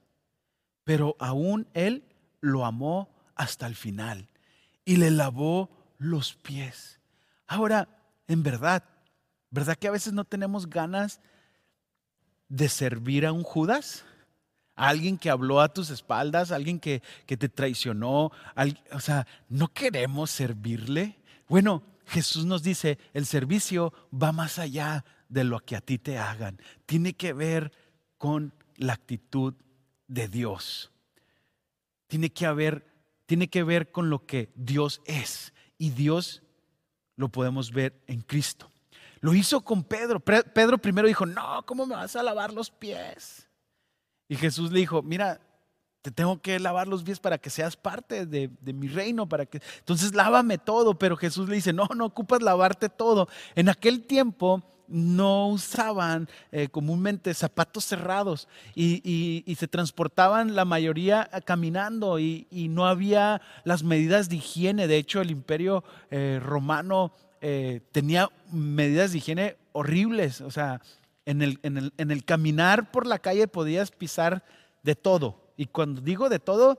pero 0.85 1.17
aún 1.19 1.69
él 1.75 2.05
lo 2.41 2.65
amó 2.65 3.09
hasta 3.35 3.67
el 3.67 3.75
final 3.75 4.29
y 4.85 4.97
le 4.97 5.11
lavó 5.11 5.71
los 5.99 6.35
pies. 6.35 7.01
Ahora, 7.47 7.89
en 8.29 8.43
verdad, 8.43 8.85
¿verdad 9.51 9.77
que 9.77 9.89
a 9.89 9.93
veces 9.93 10.13
no 10.13 10.25
tenemos 10.25 10.69
ganas 10.69 11.21
de 12.49 12.69
servir 12.69 13.27
a 13.27 13.33
un 13.33 13.43
Judas? 13.43 14.05
Alguien 14.77 15.19
que 15.19 15.31
habló 15.31 15.61
a 15.61 15.73
tus 15.73 15.91
espaldas, 15.91 16.53
alguien 16.53 16.79
que, 16.79 17.03
te 17.27 17.49
traicionó. 17.49 18.31
o 18.93 19.01
sea, 19.01 19.27
no 19.49 19.69
queremos 19.69 20.31
servirle. 20.31 21.19
Bueno, 21.49 21.83
Jesús 22.07 22.45
nos 22.45 22.63
dice, 22.63 22.99
el 23.15 23.27
servicio 23.27 23.93
va 24.13 24.31
más 24.33 24.59
allá 24.59 25.05
de 25.29 25.45
lo 25.45 25.59
que 25.61 25.75
a 25.75 25.81
ti 25.81 25.99
te 25.99 26.19
hagan. 26.19 26.61
Tiene 26.85 27.15
que 27.15 27.33
ver 27.33 27.73
con 28.19 28.53
la 28.77 28.93
actitud 28.93 29.55
de 30.07 30.29
Dios. 30.29 30.93
Tiene 32.07 32.31
que 32.31 32.47
haber, 32.47 32.87
tiene 33.27 33.49
que 33.49 33.65
ver 33.65 33.91
con 33.91 34.11
lo 34.11 34.25
que 34.25 34.53
Dios 34.55 35.01
es. 35.07 35.53
Y 35.79 35.91
Dios 35.91 36.43
lo 37.17 37.29
podemos 37.29 37.73
ver 37.73 38.01
en 38.07 38.21
Cristo. 38.21 38.71
Lo 39.21 39.35
hizo 39.35 39.63
con 39.63 39.83
Pedro. 39.83 40.21
Pedro 40.21 40.79
primero 40.79 41.09
dijo, 41.09 41.27
no, 41.27 41.65
¿cómo 41.67 41.87
me 41.87 41.97
vas 41.97 42.15
a 42.15 42.23
lavar 42.23 42.53
los 42.53 42.71
pies? 42.71 43.49
Y 44.29 44.37
Jesús 44.37 44.73
le 44.73 44.81
dijo, 44.81 45.03
mira, 45.03 45.41
te 46.03 46.11
tengo 46.11 46.41
que 46.41 46.61
lavar 46.61 46.87
los 46.87 47.03
pies 47.03 47.19
para 47.19 47.39
que 47.39 47.51
seas 47.51 47.77
parte 47.77 48.27
de, 48.27 48.49
mi 48.73 48.89
reino, 48.89 49.29
para 49.29 49.47
que... 49.47 49.61
Entonces 49.79 50.15
lávame 50.15 50.57
todo, 50.57 50.99
pero 50.99 51.17
Jesús 51.17 51.49
le 51.49 51.57
dice, 51.57 51.73
no, 51.73 51.89
no 51.97 52.07
ocupas 52.07 52.43
lavarte 52.43 52.89
todo. 52.89 53.29
En 53.55 53.69
aquel 53.69 54.03
tiempo 54.03 54.63
no 54.89 55.49
usaban 55.49 56.29
eh, 56.53 56.69
comúnmente 56.69 57.35
zapatos 57.35 57.85
cerrados 57.85 58.47
y, 58.75 59.43
se 59.59 59.69
transportaban 59.69 60.55
la 60.55 60.65
mayoría 60.65 61.29
caminando 61.45 62.19
y, 62.19 62.47
no 62.71 62.87
había 62.87 63.41
las 63.65 63.83
medidas 63.83 64.29
de 64.29 64.37
higiene. 64.37 64.87
De 64.87 64.99
hecho, 64.99 65.21
el 65.21 65.31
imperio 65.31 65.83
eh, 66.11 66.41
romano 66.43 67.13
eh, 67.41 67.81
tenía 67.93 68.29
medidas 68.53 69.13
de 69.13 69.19
higiene 69.19 69.57
horribles. 69.73 70.41
O 70.41 70.51
sea, 70.51 70.81
en 71.27 71.43
el, 71.43 71.59
en, 71.63 72.11
el, 72.11 72.25
caminar 72.25 72.91
por 72.91 73.07
la 73.07 73.19
calle 73.19 73.49
podías 73.49 73.91
pisar 73.91 74.45
de 74.83 74.95
todo. 74.95 75.41
Y 75.57 75.67
cuando 75.67 76.01
digo 76.01 76.29
de 76.29 76.39
todo, 76.39 76.79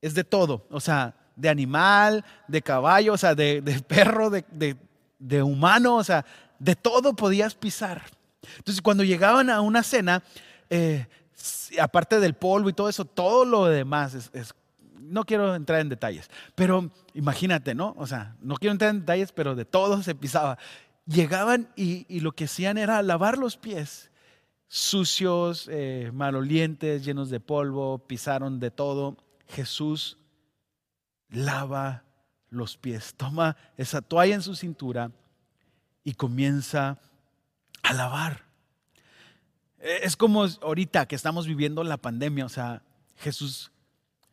es 0.00 0.14
de 0.14 0.24
todo. 0.24 0.66
O 0.70 0.80
sea, 0.80 1.14
de 1.36 1.48
animal, 1.48 2.24
de 2.48 2.62
caballo, 2.62 3.12
o 3.12 3.18
sea, 3.18 3.34
de, 3.34 3.62
perro, 3.86 4.30
de, 4.30 5.42
humano, 5.42 5.96
o 5.96 6.04
sea, 6.04 6.24
de 6.58 6.74
todo 6.74 7.14
podías 7.14 7.54
pisar. 7.54 8.02
Entonces, 8.56 8.80
cuando 8.80 9.04
llegaban 9.04 9.50
a 9.50 9.60
una 9.60 9.82
cena, 9.82 10.22
eh, 10.70 11.06
aparte 11.78 12.20
del 12.20 12.34
polvo 12.34 12.70
y 12.70 12.72
todo 12.72 12.88
eso, 12.88 13.04
todo 13.04 13.44
lo 13.44 13.66
demás 13.66 14.14
es, 14.14 14.54
no 14.98 15.24
quiero 15.24 15.54
entrar 15.54 15.80
en 15.80 15.90
detalles, 15.90 16.30
pero 16.54 16.90
imagínate, 17.12 17.74
¿no? 17.74 17.94
O 17.98 18.06
sea, 18.06 18.34
no 18.40 18.56
quiero 18.56 18.72
entrar 18.72 18.90
en 18.90 19.00
detalles, 19.00 19.30
pero 19.32 19.54
de 19.54 19.64
todo 19.66 20.02
se 20.02 20.14
pisaba 20.14 20.58
llegaban 21.06 21.72
y, 21.76 22.20
lo 22.20 22.32
que 22.32 22.44
hacían 22.44 22.78
era 22.78 23.02
lavar 23.02 23.38
los 23.38 23.56
pies, 23.56 24.10
sucios, 24.68 25.68
eh, 25.70 26.10
malolientes, 26.12 27.04
llenos 27.04 27.30
de 27.30 27.40
polvo, 27.40 27.98
pisaron 28.06 28.60
de 28.60 28.70
todo. 28.70 29.16
Jesús 29.48 30.18
lava 31.28 32.04
los 32.48 32.76
pies, 32.76 33.14
toma 33.16 33.56
esa 33.76 34.02
toalla 34.02 34.34
en 34.34 34.42
su 34.42 34.54
cintura 34.54 35.10
y 36.04 36.14
comienza 36.14 36.98
a 37.82 37.92
lavar. 37.92 38.44
Eh, 39.78 40.00
es 40.02 40.16
como 40.16 40.44
ahorita 40.44 41.06
que 41.06 41.16
estamos 41.16 41.46
viviendo 41.46 41.82
la 41.84 41.96
pandemia, 41.96 42.46
o 42.46 42.50
sea, 42.50 42.82
Jesús, 43.16 43.72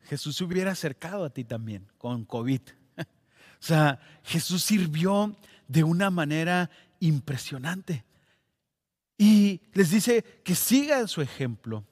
Jesús 0.02 0.36
se 0.36 0.44
hubiera 0.44 0.72
acercado 0.72 1.24
a 1.24 1.30
ti 1.30 1.44
también 1.44 1.86
con 1.98 2.24
COVID. 2.24 2.60
O 3.52 3.62
sea, 3.62 4.00
Jesús 4.22 4.64
sirvió 4.64 5.36
de 5.70 5.84
una 5.84 6.10
manera 6.10 6.68
impresionante. 6.98 8.04
Y 9.16 9.60
les 9.72 9.90
dice 9.90 10.24
que 10.42 10.56
sigan 10.56 11.06
su 11.06 11.22
ejemplo. 11.22 11.84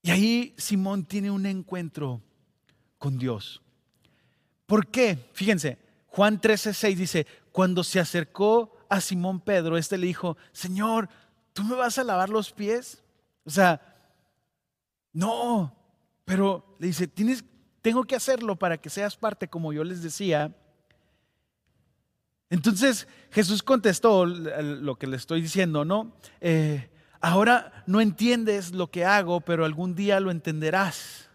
Y 0.00 0.12
ahí 0.12 0.54
Simón 0.56 1.04
tiene 1.06 1.32
un 1.32 1.44
encuentro 1.44 2.22
con 2.98 3.18
Dios. 3.18 3.62
¿Por 4.66 4.86
qué? 4.86 5.28
Fíjense, 5.32 5.78
Juan 6.06 6.40
13:6 6.40 6.94
dice, 6.94 7.26
cuando 7.50 7.82
se 7.82 7.98
acercó 7.98 8.76
a 8.88 9.00
Simón 9.00 9.40
Pedro, 9.40 9.76
este 9.76 9.98
le 9.98 10.06
dijo, 10.06 10.36
Señor, 10.52 11.08
¿tú 11.52 11.64
me 11.64 11.74
vas 11.74 11.98
a 11.98 12.04
lavar 12.04 12.28
los 12.28 12.52
pies? 12.52 13.02
O 13.44 13.50
sea, 13.50 13.80
no, 15.12 15.74
pero 16.24 16.76
le 16.78 16.86
dice, 16.86 17.08
tienes, 17.08 17.44
tengo 17.82 18.04
que 18.04 18.14
hacerlo 18.14 18.54
para 18.54 18.78
que 18.78 18.88
seas 18.88 19.16
parte, 19.16 19.48
como 19.48 19.72
yo 19.72 19.82
les 19.82 20.00
decía. 20.00 20.54
Entonces 22.54 23.08
Jesús 23.32 23.64
contestó 23.64 24.24
lo 24.26 24.94
que 24.94 25.08
le 25.08 25.16
estoy 25.16 25.42
diciendo, 25.42 25.84
¿no? 25.84 26.12
Eh, 26.40 26.88
ahora 27.20 27.82
no 27.88 28.00
entiendes 28.00 28.70
lo 28.70 28.92
que 28.92 29.04
hago, 29.04 29.40
pero 29.40 29.64
algún 29.64 29.96
día 29.96 30.20
lo 30.20 30.30
entenderás. 30.30 31.28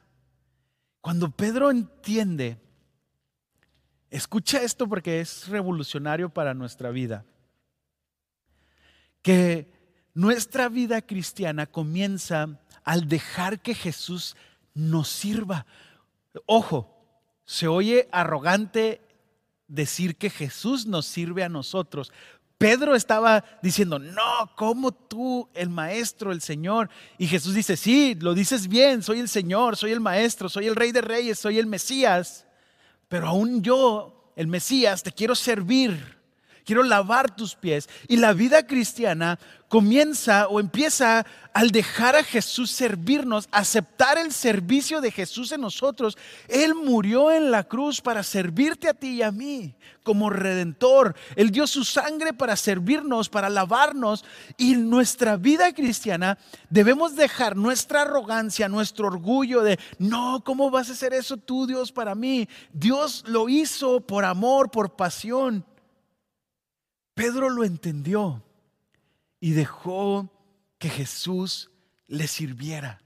Cuando 1.01 1.29
Pedro 1.29 1.71
entiende, 1.71 2.57
escucha 4.09 4.63
esto 4.63 4.87
porque 4.87 5.19
es 5.19 5.49
revolucionario 5.49 6.29
para 6.29 6.53
nuestra 6.53 6.89
vida, 6.89 7.25
que 9.21 9.73
nuestra 10.13 10.69
vida 10.69 11.01
cristiana 11.01 11.65
comienza 11.65 12.61
al 12.85 13.09
dejar 13.09 13.59
que 13.59 13.75
Jesús 13.75 14.37
nos 14.73 15.09
sirva. 15.09 15.65
Ojo, 16.45 16.95
se 17.43 17.67
oye 17.67 18.07
arrogante 18.13 19.01
decir 19.69 20.17
que 20.17 20.29
Jesús 20.29 20.85
nos 20.85 21.05
sirve 21.05 21.43
a 21.43 21.49
nosotros. 21.49 22.11
Pedro 22.57 22.93
estaba 22.93 23.45
diciendo, 23.63 23.99
no, 23.99 24.51
como 24.57 24.91
tú, 24.91 25.47
el 25.53 25.69
maestro, 25.69 26.33
el 26.33 26.41
Señor. 26.41 26.89
Y 27.17 27.27
Jesús 27.27 27.55
dice, 27.55 27.77
sí, 27.77 28.17
lo 28.19 28.33
dices 28.33 28.67
bien, 28.67 29.01
soy 29.01 29.21
el 29.21 29.29
Señor, 29.29 29.77
soy 29.77 29.93
el 29.93 30.01
maestro, 30.01 30.49
soy 30.49 30.67
el 30.67 30.75
rey 30.75 30.91
de 30.91 30.99
reyes, 30.99 31.39
soy 31.39 31.57
el 31.57 31.67
Mesías. 31.67 32.45
Pero 33.07 33.27
aún 33.27 33.63
yo, 33.63 34.33
el 34.35 34.47
Mesías, 34.47 35.03
te 35.03 35.13
quiero 35.13 35.35
servir 35.35 36.18
quiero 36.69 36.83
lavar 36.83 37.35
tus 37.35 37.55
pies. 37.55 37.89
Y 38.07 38.17
la 38.17 38.31
vida 38.31 38.67
cristiana 38.67 39.39
comienza 39.69 40.47
o 40.49 40.59
empieza 40.59 41.25
al 41.51 41.71
dejar 41.71 42.15
a 42.15 42.23
Jesús 42.23 42.69
servirnos, 42.69 43.49
aceptar 43.51 44.19
el 44.19 44.31
servicio 44.31 45.01
de 45.01 45.09
Jesús 45.09 45.51
en 45.51 45.61
nosotros. 45.61 46.15
Él 46.47 46.75
murió 46.75 47.31
en 47.31 47.49
la 47.49 47.63
cruz 47.63 48.01
para 48.01 48.21
servirte 48.21 48.87
a 48.87 48.93
ti 48.93 49.15
y 49.15 49.23
a 49.23 49.31
mí 49.31 49.73
como 50.03 50.29
redentor. 50.29 51.15
Él 51.35 51.49
dio 51.49 51.65
su 51.65 51.83
sangre 51.83 52.33
para 52.33 52.55
servirnos, 52.55 53.29
para 53.29 53.49
lavarnos. 53.49 54.23
Y 54.55 54.75
nuestra 54.75 55.37
vida 55.37 55.73
cristiana 55.73 56.37
debemos 56.69 57.15
dejar 57.15 57.55
nuestra 57.55 58.03
arrogancia, 58.03 58.69
nuestro 58.69 59.07
orgullo 59.07 59.63
de, 59.63 59.79
no, 59.97 60.43
¿cómo 60.45 60.69
vas 60.69 60.89
a 60.89 60.93
hacer 60.93 61.15
eso 61.15 61.35
tú, 61.35 61.65
Dios, 61.65 61.91
para 61.91 62.13
mí? 62.13 62.47
Dios 62.73 63.23
lo 63.25 63.49
hizo 63.49 64.01
por 64.01 64.23
amor, 64.23 64.69
por 64.69 64.95
pasión. 64.95 65.65
Pedro 67.19 67.49
lo 67.49 67.65
entendió 67.65 68.41
y 69.41 69.51
dejó 69.51 70.31
que 70.77 70.87
Jesús 70.87 71.69
le 72.07 72.27
sirviera. 72.27 73.01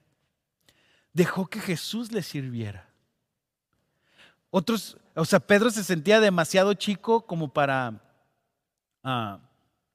Dejó 1.13 1.47
que 1.47 1.60
Jesús 1.60 2.12
le 2.12 2.21
sirviera. 2.21 2.88
Otros, 4.52 4.97
o 5.15 5.26
sea, 5.26 5.39
Pedro 5.39 5.71
se 5.71 5.84
sentía 5.84 6.19
demasiado 6.19 6.76
chico 6.76 7.26
como 7.26 7.52
para 7.52 8.04
ah, 9.04 9.39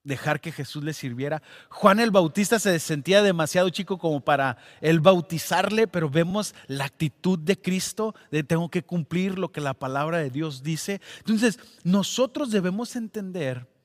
dejar 0.02 0.40
que 0.40 0.50
Jesús 0.50 0.83
le 0.83 0.94
sirviera. 0.94 1.40
Juan 1.68 2.00
el 2.00 2.11
Bautista 2.11 2.59
se 2.59 2.76
sentía 2.81 3.22
demasiado 3.22 3.70
chico 3.70 3.98
como 3.98 4.20
para 4.20 4.57
él 4.81 4.98
bautizarle, 4.98 5.87
pero 5.87 6.11
vemos 6.11 6.57
la 6.66 6.87
actitud 6.87 7.38
de 7.38 7.57
Cristo 7.57 8.16
de 8.33 8.42
tengo 8.42 8.68
que 8.68 8.83
cumplir 8.83 9.38
lo 9.38 9.52
que 9.52 9.61
la 9.61 9.74
palabra 9.74 10.18
de 10.18 10.31
Dios 10.31 10.64
dice. 10.64 11.00
Entonces, 11.18 11.61
nosotros 11.85 12.50
debemos 12.50 12.96
entender 12.96 13.77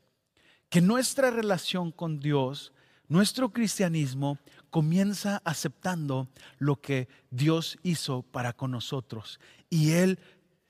que 0.73 0.81
nuestra 0.81 1.29
relación 1.29 1.91
con 1.91 2.19
Dios, 2.19 2.73
nuestro 3.07 3.53
cristianismo, 3.53 4.39
comienza 4.71 5.39
aceptando 5.45 6.29
lo 6.57 6.81
que 6.81 7.07
Dios 7.29 7.77
hizo 7.83 8.23
para 8.23 8.53
con 8.53 8.71
nosotros 8.71 9.39
y 9.69 9.91
Él 9.91 10.17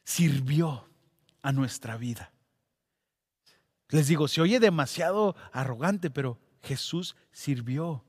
sirvió 0.04 0.90
a 1.42 1.54
nuestra 1.54 1.96
vida. 1.96 2.34
Les 3.92 4.10
digo, 4.10 4.28
se 4.28 4.42
oye 4.42 4.60
demasiado 4.60 5.38
arrogante, 5.54 6.10
pero 6.10 6.38
Jesús 6.62 7.16
sirvió 7.32 8.04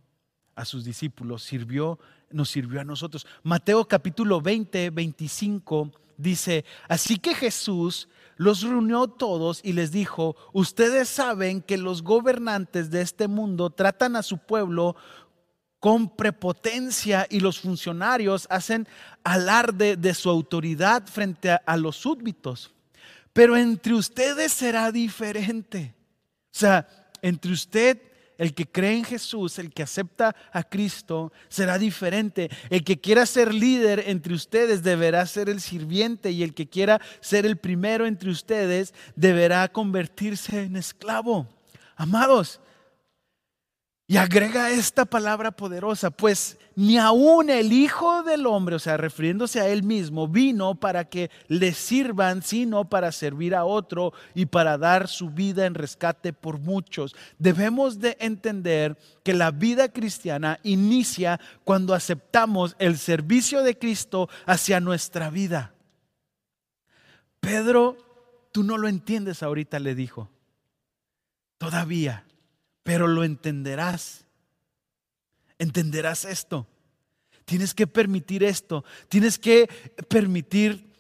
a 0.57 0.65
sus 0.65 0.85
discípulos, 0.85 1.45
sirvió, 1.45 2.01
nos 2.29 2.51
sirvió 2.51 2.81
a 2.81 2.85
nosotros. 2.85 3.25
Mateo 3.45 3.87
capítulo 3.87 4.41
20, 4.41 4.91
25 4.91 5.93
dice, 6.17 6.65
así 6.89 7.19
que 7.19 7.37
Jesús 7.37 8.09
los 8.37 8.63
reunió 8.63 9.09
todos 9.09 9.61
y 9.63 9.73
les 9.73 9.93
dijo, 9.93 10.37
ustedes 10.53 11.09
saben 11.09 11.63
que 11.63 11.79
los 11.79 12.03
gobernantes 12.03 12.91
de 12.91 13.01
este 13.01 13.29
mundo 13.29 13.71
tratan 13.71 14.17
a 14.17 14.23
su 14.23 14.39
pueblo 14.39 14.97
con 15.85 16.09
prepotencia 16.09 17.27
y 17.29 17.41
los 17.41 17.61
funcionarios 17.61 18.47
hacen 18.49 18.89
alarde 19.23 19.97
de 19.97 20.15
su 20.15 20.31
autoridad 20.31 21.07
frente 21.07 21.51
a, 21.51 21.77
los 21.77 21.97
súbditos. 21.97 22.73
Pero 23.35 23.55
entre 23.57 23.93
ustedes 23.93 24.53
será 24.53 24.91
diferente. 24.91 25.95
O 26.47 26.59
sea, 26.59 26.89
entre 27.21 27.53
usted 27.53 28.01
el 28.39 28.55
que 28.55 28.67
cree 28.67 28.97
en 28.97 29.05
Jesús, 29.05 29.59
el 29.59 29.73
que 29.73 29.83
acepta 29.83 30.35
a 30.53 30.63
Cristo, 30.63 31.33
será 31.49 31.79
diferente. 31.79 32.51
El 32.71 32.85
que 32.85 33.01
quiera 33.01 33.27
ser 33.27 33.55
líder 33.55 34.05
entre 34.07 34.35
ustedes 34.35 34.83
deberá 34.83 35.25
ser 35.27 35.49
el 35.49 35.61
sirviente 35.61 36.31
y 36.31 36.43
el 36.43 36.55
que 36.55 36.69
quiera 36.69 37.01
ser 37.21 37.47
el 37.47 37.57
primero 37.57 38.07
entre 38.07 38.31
ustedes 38.31 38.95
deberá 39.17 39.69
convertirse 39.69 40.63
en 40.65 40.77
esclavo. 40.77 41.49
Amados, 41.97 42.61
y 44.07 44.19
agrega 44.19 44.71
esta 44.71 45.07
palabra 45.07 45.51
poderosa, 45.51 46.11
pues 46.11 46.59
ni 46.77 46.99
aún 46.99 47.49
el 47.49 47.73
Hijo 47.73 48.23
del 48.23 48.47
Hombre, 48.47 48.77
o 48.77 48.79
sea, 48.79 48.99
refiriéndose 48.99 49.61
a 49.61 49.69
él 49.69 49.83
mismo, 49.83 50.29
vino 50.29 50.75
para 50.75 51.09
que 51.09 51.31
le 51.49 51.73
sirvan, 51.73 52.43
sino 52.43 52.91
para 52.91 53.13
servir 53.13 53.55
a 53.55 53.65
otro 53.65 54.13
y 54.35 54.45
para 54.45 54.77
dar 54.77 55.09
su 55.09 55.31
vida 55.31 55.65
en 55.65 55.75
rescate 55.75 56.35
por 56.35 56.59
muchos. 56.59 57.17
Debemos 57.39 57.99
de 57.99 58.19
entender 58.21 58.99
que 59.23 59.33
la 59.33 59.51
vida 59.51 59.89
cristiana 59.89 60.61
inicia 60.65 61.41
cuando 61.65 61.95
aceptamos 61.95 62.77
el 62.79 62.99
servicio 62.99 63.63
de 63.63 63.79
Cristo 63.79 64.29
hacia 64.45 64.81
nuestra 64.81 65.31
vida. 65.31 65.73
Pedro, 67.41 67.97
tú 68.53 68.63
no 68.65 68.77
lo 68.77 68.89
entiendes 68.89 69.43
ahorita, 69.43 69.79
le 69.79 69.95
dijo. 69.95 70.29
Todavía 71.57 72.24
pero 72.85 73.09
lo 73.09 73.25
entenderás. 73.25 74.25
Entenderás 75.59 76.25
esto. 76.25 76.69
Tienes 77.45 77.75
que 77.75 77.89
permitir 77.89 78.45
esto. 78.45 78.85
Tienes 79.09 79.39
que 79.39 79.69
permitir 80.09 80.95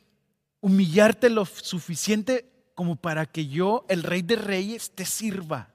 humillarte 0.61 1.31
lo 1.31 1.45
suficiente 1.45 2.51
como 2.75 2.97
para 2.97 3.27
que 3.27 3.47
yo, 3.47 3.85
el 3.89 4.03
rey 4.03 4.23
de 4.23 4.37
reyes, 4.37 4.91
te 4.93 5.05
sirva. 5.05 5.73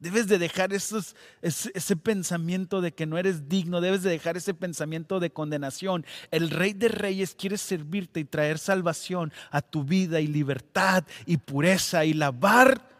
Debes 0.00 0.26
de 0.26 0.38
dejar 0.38 0.72
esos, 0.72 1.14
ese, 1.42 1.70
ese, 1.74 1.94
pensamiento 1.94 2.80
de 2.80 2.92
que 2.92 3.06
no 3.06 3.18
eres 3.18 3.48
digno, 3.48 3.80
debes 3.80 4.02
de 4.02 4.10
dejar 4.10 4.36
ese 4.36 4.52
pensamiento 4.52 5.20
de 5.20 5.30
condenación. 5.30 6.04
El 6.32 6.50
rey 6.50 6.72
de 6.72 6.88
reyes 6.88 7.36
quiere 7.36 7.56
servirte 7.56 8.18
y 8.18 8.24
traer 8.24 8.58
salvación 8.58 9.32
a 9.52 9.62
tu 9.62 9.84
vida 9.84 10.20
y 10.20 10.26
libertad 10.26 11.04
y 11.24 11.36
pureza 11.36 12.04
y 12.04 12.14
lavar 12.14 12.91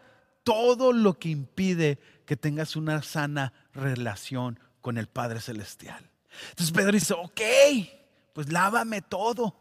todo 0.43 0.93
lo 0.93 1.17
que 1.19 1.29
impide 1.29 1.99
que 2.25 2.37
tengas 2.37 2.75
una 2.75 3.01
sana 3.01 3.53
relación 3.73 4.59
con 4.81 4.97
el 4.97 5.07
Padre 5.07 5.41
Celestial. 5.41 6.09
Entonces 6.49 6.71
Pedro 6.71 6.91
dice, 6.91 7.13
ok, 7.13 7.41
pues 8.33 8.51
lávame 8.51 9.01
todo. 9.01 9.55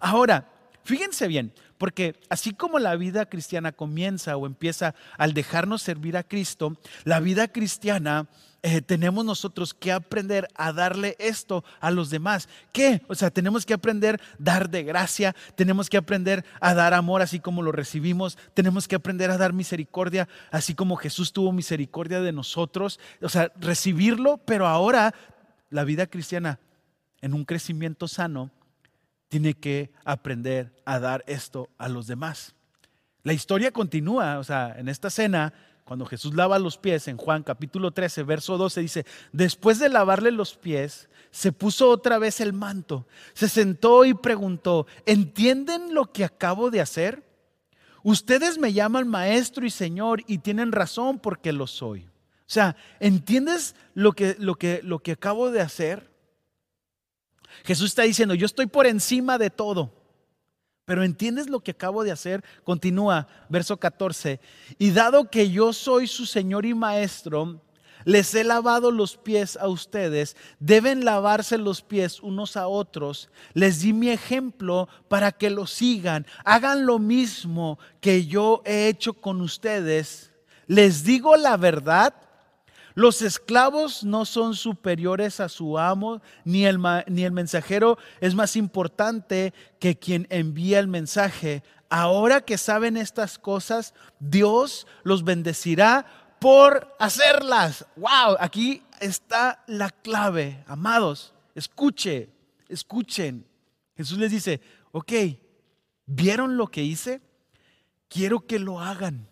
Ahora, 0.00 0.50
fíjense 0.84 1.28
bien, 1.28 1.52
porque 1.78 2.20
así 2.28 2.52
como 2.52 2.78
la 2.78 2.96
vida 2.96 3.26
cristiana 3.26 3.72
comienza 3.72 4.36
o 4.36 4.46
empieza 4.46 4.94
al 5.16 5.32
dejarnos 5.32 5.82
servir 5.82 6.16
a 6.16 6.24
Cristo, 6.24 6.76
la 7.04 7.20
vida 7.20 7.48
cristiana 7.48 8.28
eh, 8.68 8.82
tenemos 8.82 9.24
nosotros 9.24 9.72
que 9.72 9.92
aprender 9.92 10.48
a 10.56 10.72
darle 10.72 11.14
esto 11.20 11.62
a 11.78 11.92
los 11.92 12.10
demás. 12.10 12.48
¿Qué? 12.72 13.00
O 13.06 13.14
sea, 13.14 13.30
tenemos 13.30 13.64
que 13.64 13.74
aprender 13.74 14.20
a 14.20 14.36
dar 14.40 14.70
de 14.70 14.82
gracia, 14.82 15.36
tenemos 15.54 15.88
que 15.88 15.96
aprender 15.96 16.44
a 16.60 16.74
dar 16.74 16.92
amor 16.92 17.22
así 17.22 17.38
como 17.38 17.62
lo 17.62 17.70
recibimos, 17.70 18.36
tenemos 18.54 18.88
que 18.88 18.96
aprender 18.96 19.30
a 19.30 19.38
dar 19.38 19.52
misericordia 19.52 20.28
así 20.50 20.74
como 20.74 20.96
Jesús 20.96 21.32
tuvo 21.32 21.52
misericordia 21.52 22.20
de 22.20 22.32
nosotros. 22.32 22.98
O 23.22 23.28
sea, 23.28 23.52
recibirlo, 23.54 24.38
pero 24.38 24.66
ahora 24.66 25.14
la 25.70 25.84
vida 25.84 26.08
cristiana 26.08 26.58
en 27.20 27.34
un 27.34 27.44
crecimiento 27.44 28.08
sano 28.08 28.50
tiene 29.28 29.54
que 29.54 29.92
aprender 30.04 30.74
a 30.84 30.98
dar 30.98 31.22
esto 31.28 31.68
a 31.78 31.88
los 31.88 32.08
demás. 32.08 32.56
La 33.22 33.32
historia 33.32 33.70
continúa, 33.70 34.40
o 34.40 34.44
sea, 34.44 34.74
en 34.76 34.88
esta 34.88 35.08
cena 35.08 35.52
cuando 35.86 36.04
Jesús 36.04 36.34
lava 36.34 36.58
los 36.58 36.78
pies 36.78 37.06
en 37.06 37.16
Juan 37.16 37.44
capítulo 37.44 37.92
13, 37.92 38.24
verso 38.24 38.58
12, 38.58 38.80
dice, 38.80 39.06
después 39.30 39.78
de 39.78 39.88
lavarle 39.88 40.32
los 40.32 40.56
pies, 40.56 41.08
se 41.30 41.52
puso 41.52 41.90
otra 41.90 42.18
vez 42.18 42.40
el 42.40 42.52
manto, 42.52 43.06
se 43.34 43.48
sentó 43.48 44.04
y 44.04 44.12
preguntó, 44.12 44.88
¿entienden 45.06 45.94
lo 45.94 46.10
que 46.10 46.24
acabo 46.24 46.72
de 46.72 46.80
hacer? 46.80 47.22
Ustedes 48.02 48.58
me 48.58 48.72
llaman 48.72 49.06
maestro 49.06 49.64
y 49.64 49.70
señor 49.70 50.24
y 50.26 50.38
tienen 50.38 50.72
razón 50.72 51.20
porque 51.20 51.52
lo 51.52 51.68
soy. 51.68 52.00
O 52.02 52.48
sea, 52.48 52.74
¿entiendes 52.98 53.76
lo 53.94 54.10
que, 54.10 54.34
lo 54.40 54.56
que, 54.56 54.80
lo 54.82 54.98
que 54.98 55.12
acabo 55.12 55.52
de 55.52 55.60
hacer? 55.60 56.10
Jesús 57.64 57.90
está 57.90 58.02
diciendo, 58.02 58.34
yo 58.34 58.46
estoy 58.46 58.66
por 58.66 58.88
encima 58.88 59.38
de 59.38 59.50
todo. 59.50 59.92
Pero 60.86 61.02
¿entiendes 61.02 61.50
lo 61.50 61.60
que 61.60 61.72
acabo 61.72 62.04
de 62.04 62.12
hacer? 62.12 62.44
Continúa, 62.62 63.26
verso 63.48 63.76
14. 63.76 64.40
Y 64.78 64.92
dado 64.92 65.28
que 65.28 65.50
yo 65.50 65.72
soy 65.72 66.06
su 66.06 66.26
Señor 66.26 66.64
y 66.64 66.74
Maestro, 66.74 67.60
les 68.04 68.32
he 68.36 68.44
lavado 68.44 68.92
los 68.92 69.16
pies 69.16 69.56
a 69.56 69.66
ustedes, 69.66 70.36
deben 70.60 71.04
lavarse 71.04 71.58
los 71.58 71.82
pies 71.82 72.20
unos 72.20 72.56
a 72.56 72.68
otros. 72.68 73.30
Les 73.52 73.80
di 73.80 73.92
mi 73.92 74.10
ejemplo 74.10 74.88
para 75.08 75.32
que 75.32 75.50
lo 75.50 75.66
sigan. 75.66 76.24
Hagan 76.44 76.86
lo 76.86 77.00
mismo 77.00 77.80
que 78.00 78.26
yo 78.26 78.62
he 78.64 78.86
hecho 78.86 79.14
con 79.14 79.40
ustedes. 79.40 80.30
Les 80.68 81.02
digo 81.02 81.36
la 81.36 81.56
verdad, 81.56 82.14
los 82.96 83.20
esclavos 83.20 84.04
no 84.04 84.24
son 84.24 84.54
superiores 84.54 85.38
a 85.40 85.50
su 85.50 85.78
amo, 85.78 86.22
ni 86.46 86.64
el, 86.64 86.80
ni 87.08 87.24
el 87.24 87.30
mensajero 87.30 87.98
es 88.22 88.34
más 88.34 88.56
importante 88.56 89.52
que 89.78 89.98
quien 89.98 90.26
envía 90.30 90.78
el 90.78 90.88
mensaje. 90.88 91.62
Ahora 91.90 92.40
que 92.40 92.56
saben 92.56 92.96
estas 92.96 93.38
cosas, 93.38 93.92
Dios 94.18 94.86
los 95.02 95.24
bendecirá 95.24 96.06
por 96.38 96.96
hacerlas. 96.98 97.84
¡Wow! 97.96 98.38
Aquí 98.40 98.82
está 98.98 99.62
la 99.66 99.90
clave. 99.90 100.64
Amados, 100.66 101.34
escuche, 101.54 102.30
escuchen. 102.66 103.46
Jesús 103.94 104.16
les 104.16 104.30
dice, 104.30 104.62
ok, 104.92 105.12
¿vieron 106.06 106.56
lo 106.56 106.68
que 106.68 106.82
hice? 106.82 107.20
Quiero 108.08 108.46
que 108.46 108.58
lo 108.58 108.80
hagan. 108.80 109.28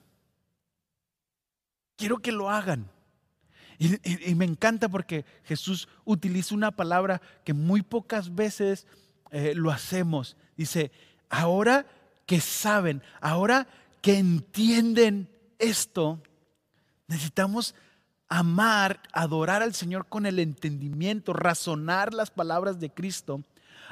Quiero 1.97 2.19
que 2.19 2.31
lo 2.31 2.51
hagan. 2.51 2.91
Y, 3.79 4.35
me 4.35 4.45
encanta 4.45 4.89
porque 4.89 5.25
Jesús 5.45 5.89
utiliza 6.05 6.55
una 6.55 6.71
palabra 6.71 7.21
que 7.45 7.53
muy 7.53 7.83
pocas 7.83 8.35
veces 8.35 8.87
eh, 9.31 9.55
lo 9.55 9.71
hacemos. 9.71 10.37
Dice, 10.57 10.93
ahora 11.29 11.87
que 12.27 12.41
saben, 12.41 13.03
ahora 13.21 13.67
que 14.01 14.19
entienden 14.19 15.29
esto, 15.59 16.23
necesitamos 17.07 17.75
amar, 18.29 19.01
adorar 19.13 19.63
al 19.63 19.75
Señor 19.75 20.07
con 20.09 20.27
el 20.27 20.39
entendimiento, 20.39 21.33
razonar 21.33 22.15
las 22.15 22.31
palabras 22.31 22.81
de 22.81 22.91
Cristo. 22.91 23.43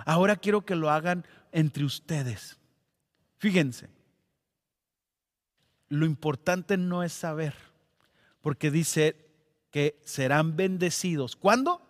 Ahora 0.04 0.36
quiero 0.36 0.64
que 0.64 0.74
lo 0.74 0.90
hagan 0.90 1.26
entre 1.52 1.84
ustedes. 1.84 2.58
Fíjense, 3.38 3.88
lo 5.88 6.06
importante 6.06 6.76
no 6.76 7.02
es 7.02 7.12
saber, 7.12 7.54
porque 8.40 8.70
dice, 8.70 9.21
que 9.72 9.98
serán 10.04 10.54
bendecidos. 10.54 11.34
¿Cuándo? 11.34 11.82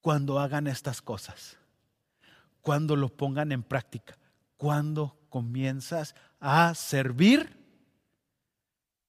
Cuando 0.00 0.38
hagan 0.38 0.68
estas 0.68 1.02
cosas. 1.02 1.58
Cuando 2.62 2.96
lo 2.96 3.08
pongan 3.08 3.52
en 3.52 3.62
práctica. 3.62 4.16
Cuando 4.56 5.18
comienzas 5.28 6.14
a 6.40 6.74
servir, 6.74 7.58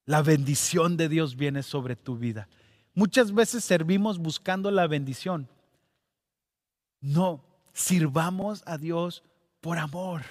la 0.05 0.23
bendición 0.23 0.97
de 0.97 1.07
Dios 1.07 1.37
viene 1.37 1.63
sobre 1.63 1.95
tu 1.95 2.17
vida. 2.17 2.49
Muchas 2.95 3.33
veces 3.33 3.63
servimos 3.63 4.17
buscando 4.17 4.71
la 4.71 4.87
bendición. 4.87 5.47
No, 6.99 7.45
sirvamos 7.71 8.63
a 8.65 8.79
Dios 8.79 9.23
por 9.61 9.77
amor. 9.77 10.23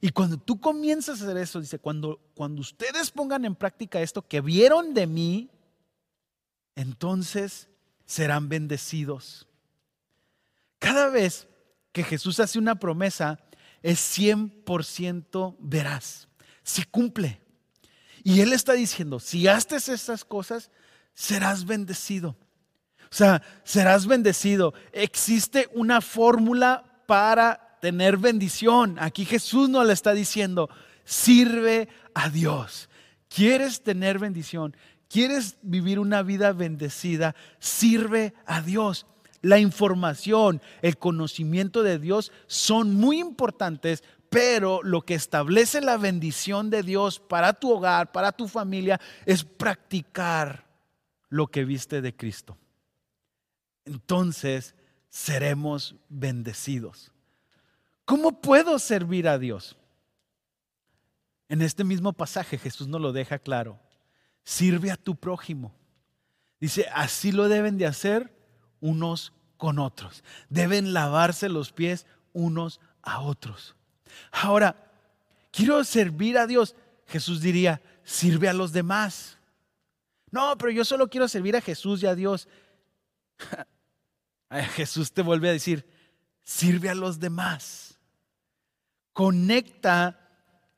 Y 0.00 0.10
cuando 0.10 0.36
tú 0.36 0.60
comienzas 0.60 1.20
a 1.20 1.24
hacer 1.24 1.36
eso, 1.36 1.60
dice, 1.60 1.78
cuando, 1.78 2.20
cuando 2.34 2.60
ustedes 2.60 3.12
pongan 3.12 3.44
en 3.44 3.54
práctica 3.54 4.00
esto 4.00 4.26
que 4.26 4.40
vieron 4.40 4.92
de 4.92 5.06
mí, 5.06 5.50
entonces 6.76 7.68
serán 8.04 8.48
bendecidos. 8.48 9.48
Cada 10.78 11.08
vez 11.08 11.48
que 11.92 12.04
Jesús 12.04 12.38
hace 12.38 12.58
una 12.58 12.78
promesa, 12.78 13.40
es 13.82 14.18
100% 14.18 15.56
veraz, 15.58 16.28
si 16.62 16.84
cumple. 16.84 17.40
Y 18.22 18.40
Él 18.40 18.52
está 18.52 18.72
diciendo, 18.72 19.20
si 19.20 19.48
haces 19.48 19.88
estas 19.88 20.24
cosas, 20.24 20.70
serás 21.14 21.64
bendecido. 21.64 22.36
O 23.10 23.14
sea, 23.14 23.42
serás 23.64 24.06
bendecido. 24.06 24.74
Existe 24.92 25.68
una 25.72 26.00
fórmula 26.00 27.02
para 27.06 27.78
tener 27.80 28.16
bendición. 28.16 28.96
Aquí 28.98 29.24
Jesús 29.24 29.68
nos 29.68 29.86
le 29.86 29.92
está 29.92 30.12
diciendo, 30.12 30.68
sirve 31.04 31.88
a 32.14 32.28
Dios. 32.28 32.88
¿Quieres 33.28 33.82
tener 33.82 34.18
bendición? 34.18 34.76
¿Quieres 35.08 35.56
vivir 35.62 35.98
una 35.98 36.22
vida 36.22 36.52
bendecida? 36.52 37.34
Sirve 37.58 38.34
a 38.44 38.60
Dios. 38.60 39.06
La 39.42 39.58
información, 39.58 40.60
el 40.82 40.98
conocimiento 40.98 41.82
de 41.82 41.98
Dios 41.98 42.32
son 42.46 42.94
muy 42.94 43.20
importantes, 43.20 44.02
pero 44.28 44.80
lo 44.82 45.02
que 45.02 45.14
establece 45.14 45.80
la 45.80 45.96
bendición 45.96 46.70
de 46.70 46.82
Dios 46.82 47.20
para 47.20 47.52
tu 47.52 47.70
hogar, 47.70 48.10
para 48.10 48.32
tu 48.32 48.48
familia, 48.48 49.00
es 49.24 49.44
practicar 49.44 50.66
lo 51.28 51.46
que 51.46 51.64
viste 51.64 52.00
de 52.00 52.16
Cristo. 52.16 52.58
Entonces 53.84 54.74
seremos 55.08 55.94
bendecidos. 56.08 57.12
¿Cómo 58.04 58.40
puedo 58.40 58.80
servir 58.80 59.28
a 59.28 59.38
Dios? 59.38 59.76
En 61.48 61.62
este 61.62 61.84
mismo 61.84 62.12
pasaje 62.12 62.58
Jesús 62.58 62.88
nos 62.88 63.00
lo 63.00 63.12
deja 63.12 63.38
claro 63.38 63.78
sirve 64.46 64.92
a 64.92 64.96
tu 64.96 65.16
prójimo. 65.16 65.74
Dice, 66.60 66.86
así 66.94 67.32
lo 67.32 67.48
deben 67.48 67.76
de 67.76 67.86
hacer 67.86 68.32
unos 68.80 69.32
con 69.56 69.78
otros. 69.78 70.22
Deben 70.48 70.94
lavarse 70.94 71.48
los 71.48 71.72
pies 71.72 72.06
unos 72.32 72.80
a 73.02 73.20
otros. 73.20 73.74
Ahora, 74.30 74.90
quiero 75.50 75.82
servir 75.84 76.38
a 76.38 76.46
Dios. 76.46 76.76
Jesús 77.06 77.40
diría, 77.40 77.82
sirve 78.04 78.48
a 78.48 78.54
los 78.54 78.72
demás. 78.72 79.36
No, 80.30 80.56
pero 80.56 80.70
yo 80.70 80.84
solo 80.84 81.10
quiero 81.10 81.26
servir 81.28 81.56
a 81.56 81.60
Jesús 81.60 82.02
y 82.02 82.06
a 82.06 82.14
Dios. 82.14 82.48
Jesús 84.76 85.12
te 85.12 85.22
vuelve 85.22 85.48
a 85.48 85.52
decir, 85.52 85.84
sirve 86.44 86.88
a 86.88 86.94
los 86.94 87.18
demás. 87.18 87.98
Conecta 89.12 90.25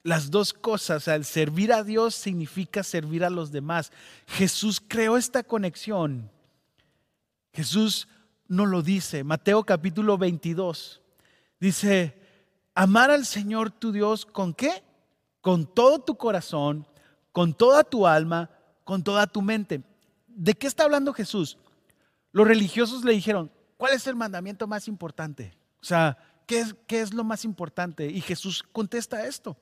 las 0.09 0.31
dos 0.31 0.55
cosas, 0.55 1.07
al 1.07 1.27
servir 1.27 1.71
a 1.71 1.85
Dios 1.85 2.15
significa 2.15 2.83
servir 2.83 3.25
a 3.25 3.31
los 3.31 3.53
demás. 3.53 3.93
Jesús 4.27 4.83
creó 4.87 5.19
esta 5.19 5.43
conexión. 5.43 6.31
Jesús 7.53 8.09
no 8.47 8.65
lo 8.65 8.81
dice. 8.81 9.23
Mateo 9.23 9.65
capítulo 9.65 10.17
22 10.17 11.03
dice, 11.61 12.19
amar 12.75 13.11
al 13.11 13.27
Señor 13.27 13.71
tu 13.71 13.93
Dios 13.93 14.25
con 14.25 14.55
qué? 14.55 14.83
Con 15.43 15.67
todo 15.67 15.99
tu 15.99 16.17
corazón, 16.17 16.87
con 17.31 17.53
toda 17.53 17.85
tu 17.85 18.07
alma, 18.07 18.51
con 18.85 19.05
toda 19.05 19.27
tu 19.27 19.43
mente. 19.43 19.83
¿De 20.27 20.55
qué 20.55 20.67
está 20.67 20.85
hablando 20.85 21.13
Jesús? 21.13 21.59
Los 22.33 22.49
religiosos 22.49 23.05
le 23.05 23.13
dijeron, 23.13 23.53
¿cuál 23.77 23.93
es 23.93 24.07
el 24.07 24.17
mandamiento 24.17 24.67
más 24.67 24.89
importante? 24.89 25.55
O 25.83 25.85
sea, 25.85 26.17
¿qué 26.47 26.61
es, 26.61 26.75
qué 26.87 27.03
es 27.03 27.13
lo 27.13 27.25
más 27.25 27.45
importante? 27.45 28.07
Y 28.07 28.23
Jesús 28.23 28.65
contesta 28.73 29.27
esto. 29.27 29.55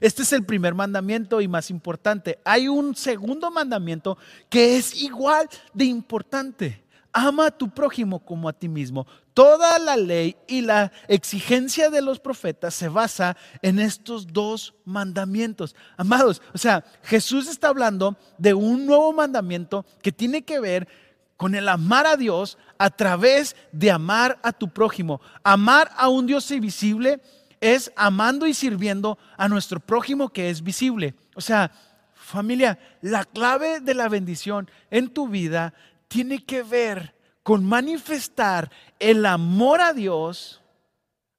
Este 0.00 0.22
es 0.22 0.32
el 0.32 0.44
primer 0.44 0.74
mandamiento 0.74 1.40
y 1.40 1.48
más 1.48 1.70
importante. 1.70 2.38
Hay 2.44 2.68
un 2.68 2.94
segundo 2.94 3.50
mandamiento 3.50 4.18
que 4.48 4.76
es 4.76 4.94
igual 4.94 5.48
de 5.72 5.84
importante. 5.84 6.82
Ama 7.12 7.46
a 7.46 7.50
tu 7.50 7.68
prójimo 7.68 8.20
como 8.20 8.48
a 8.48 8.52
ti 8.52 8.68
mismo. 8.68 9.06
Toda 9.34 9.78
la 9.78 9.96
ley 9.96 10.36
y 10.46 10.62
la 10.62 10.92
exigencia 11.08 11.90
de 11.90 12.02
los 12.02 12.20
profetas 12.20 12.74
se 12.74 12.88
basa 12.88 13.36
en 13.60 13.78
estos 13.78 14.32
dos 14.32 14.74
mandamientos. 14.84 15.76
Amados, 15.96 16.40
o 16.54 16.58
sea, 16.58 16.84
Jesús 17.02 17.48
está 17.48 17.68
hablando 17.68 18.16
de 18.38 18.54
un 18.54 18.86
nuevo 18.86 19.12
mandamiento 19.12 19.84
que 20.02 20.12
tiene 20.12 20.42
que 20.42 20.58
ver 20.58 20.88
con 21.36 21.54
el 21.54 21.68
amar 21.68 22.06
a 22.06 22.16
Dios 22.16 22.56
a 22.78 22.88
través 22.88 23.56
de 23.72 23.90
amar 23.90 24.38
a 24.42 24.52
tu 24.52 24.68
prójimo. 24.68 25.20
Amar 25.42 25.90
a 25.96 26.08
un 26.08 26.26
Dios 26.26 26.50
invisible 26.50 27.20
es 27.62 27.92
amando 27.94 28.48
y 28.48 28.54
sirviendo 28.54 29.18
a 29.36 29.48
nuestro 29.48 29.78
prójimo 29.78 30.30
que 30.30 30.50
es 30.50 30.64
visible. 30.64 31.14
O 31.36 31.40
sea, 31.40 31.70
familia, 32.12 32.76
la 33.00 33.24
clave 33.24 33.78
de 33.78 33.94
la 33.94 34.08
bendición 34.08 34.68
en 34.90 35.08
tu 35.08 35.28
vida 35.28 35.72
tiene 36.08 36.44
que 36.44 36.64
ver 36.64 37.14
con 37.44 37.64
manifestar 37.64 38.68
el 38.98 39.24
amor 39.24 39.80
a 39.80 39.92
Dios 39.92 40.60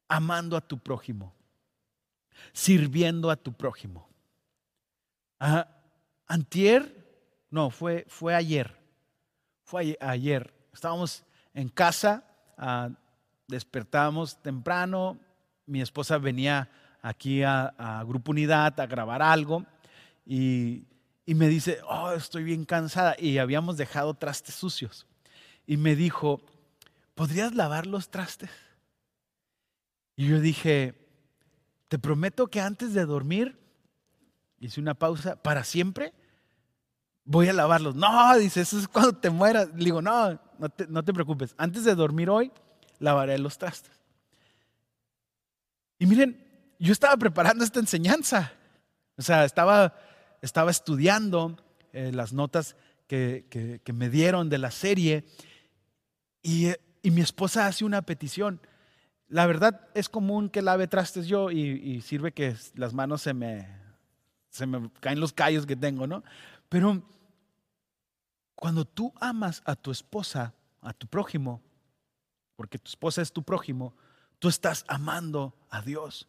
amando 0.07 0.55
a 0.55 0.61
tu 0.61 0.79
prójimo, 0.79 1.35
sirviendo 2.53 3.29
a 3.29 3.35
tu 3.35 3.51
prójimo. 3.51 4.07
antier, 6.25 7.05
no, 7.49 7.69
fue, 7.69 8.05
fue 8.07 8.33
ayer, 8.33 8.79
fue 9.65 9.97
ayer, 9.99 10.53
estábamos 10.73 11.25
en 11.53 11.67
casa, 11.67 12.23
uh, 12.57 12.93
despertábamos 13.49 14.41
temprano, 14.41 15.19
mi 15.73 15.81
esposa 15.81 16.19
venía 16.19 16.69
aquí 17.01 17.41
a, 17.41 18.03
Grupo 18.07 18.29
Unidad 18.29 18.79
a 18.79 18.85
grabar 18.85 19.23
algo 19.23 19.65
y, 20.23 20.85
y 21.25 21.33
me 21.33 21.47
dice, 21.47 21.79
oh, 21.89 22.11
estoy 22.11 22.43
bien 22.43 22.63
cansada 22.63 23.15
y 23.17 23.39
habíamos 23.39 23.75
dejado 23.75 24.13
trastes 24.13 24.53
sucios. 24.53 25.07
Y 25.65 25.77
me 25.77 25.95
dijo, 25.95 26.41
¿podrías 27.15 27.55
lavar 27.55 27.87
los 27.87 28.11
trastes? 28.11 28.51
Y 30.15 30.27
yo 30.27 30.39
dije, 30.39 30.93
te 31.87 31.97
prometo 31.97 32.45
que 32.45 32.61
antes 32.61 32.93
de 32.93 33.07
dormir, 33.07 33.59
hice 34.59 34.79
una 34.79 34.93
pausa, 34.93 35.41
para 35.41 35.63
siempre, 35.63 36.13
voy 37.25 37.49
a 37.49 37.53
lavarlos. 37.53 37.95
No, 37.95 38.37
dice, 38.37 38.61
eso 38.61 38.77
es 38.77 38.87
cuando 38.87 39.13
te 39.13 39.31
mueras. 39.31 39.69
Le 39.69 39.85
digo, 39.85 40.03
no, 40.03 40.39
te, 40.77 40.85
no 40.85 41.03
te 41.03 41.13
preocupes. 41.13 41.55
Antes 41.57 41.83
de 41.83 41.95
dormir 41.95 42.29
hoy, 42.29 42.51
lavaré 42.99 43.39
los 43.39 43.57
trastes. 43.57 44.02
Y 46.03 46.05
miren, 46.05 46.37
yo 46.79 46.91
estaba 46.91 47.15
preparando 47.15 47.63
esta 47.63 47.79
enseñanza. 47.79 48.51
O 49.15 49.21
sea, 49.21 49.45
estaba, 49.45 49.95
estaba 50.41 50.69
estudiando 50.69 51.55
eh, 51.93 52.11
las 52.11 52.33
notas 52.33 52.75
que, 53.07 53.79
me 53.93 54.09
dieron 54.09 54.49
de 54.49 54.57
la 54.57 54.69
serie 54.69 55.23
y, 56.41 56.73
y, 57.01 57.11
mi 57.11 57.21
esposa 57.21 57.67
hace 57.67 57.85
una 57.85 58.01
petición. 58.01 58.59
La 59.29 59.47
verdad 59.47 59.87
es 59.93 60.09
común 60.09 60.49
que 60.49 60.61
lave 60.61 60.89
trastes 60.89 61.25
yo 61.25 61.51
y, 61.51 61.61
y 61.61 62.01
sirve 62.01 62.33
que 62.33 62.53
las 62.75 62.93
manos 62.93 63.21
se 63.21 63.33
me, 63.33 63.65
se 64.49 64.65
me 64.65 64.91
caen 64.99 65.21
los 65.21 65.31
callos 65.31 65.65
que 65.65 65.77
tengo, 65.77 66.05
¿no? 66.05 66.21
Pero 66.67 67.01
cuando 68.55 68.83
tú 68.83 69.13
amas 69.21 69.61
a 69.63 69.77
tu 69.77 69.89
esposa, 69.89 70.53
a 70.81 70.91
tu 70.91 71.07
prójimo, 71.07 71.61
porque 72.57 72.77
tu 72.77 72.89
esposa 72.89 73.21
es 73.21 73.31
tu 73.31 73.41
prójimo, 73.41 73.95
tú 74.43 74.49
estás 74.49 74.83
amando 74.89 75.53
a 75.69 75.81
Dios. 75.81 76.27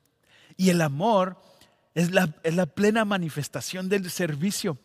Y 0.56 0.70
el 0.70 0.82
amor 0.82 1.36
es 1.96 2.12
la, 2.12 2.28
plena 2.66 3.04
manifestación 3.04 3.88
del 3.88 4.08
servicio. 4.08 4.78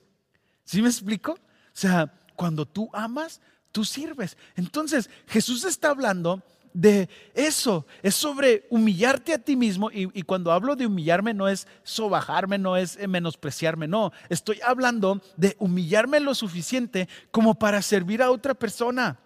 ¿Sí 0.63 0.81
me 0.81 0.89
explico? 0.89 1.33
O 1.33 1.37
sea, 1.71 2.11
cuando 2.35 2.65
tú 2.65 2.89
amas, 2.91 3.39
tú 3.71 3.85
sirves. 3.85 4.35
Entonces, 4.55 5.11
Jesús 5.27 5.63
está 5.63 5.91
hablando 5.91 6.41
de 6.73 7.07
eso, 7.35 7.85
es 8.01 8.15
sobre 8.15 8.65
humillarte 8.71 9.35
a 9.35 9.37
ti 9.37 9.55
mismo 9.55 9.91
y, 9.91 10.09
y, 10.17 10.23
cuando 10.23 10.51
hablo 10.51 10.75
de 10.75 10.87
humillarme 10.87 11.35
no 11.35 11.47
es 11.47 11.67
sobajarme, 11.83 12.57
no 12.57 12.77
es 12.77 12.97
menospreciarme, 13.07 13.87
no, 13.87 14.11
estoy 14.29 14.59
hablando 14.65 15.21
de 15.37 15.55
humillarme 15.59 16.19
lo 16.19 16.33
suficiente 16.33 17.07
como 17.29 17.53
para 17.53 17.83
servir 17.83 18.23
a 18.23 18.31
otra 18.31 18.55
persona 18.55 19.19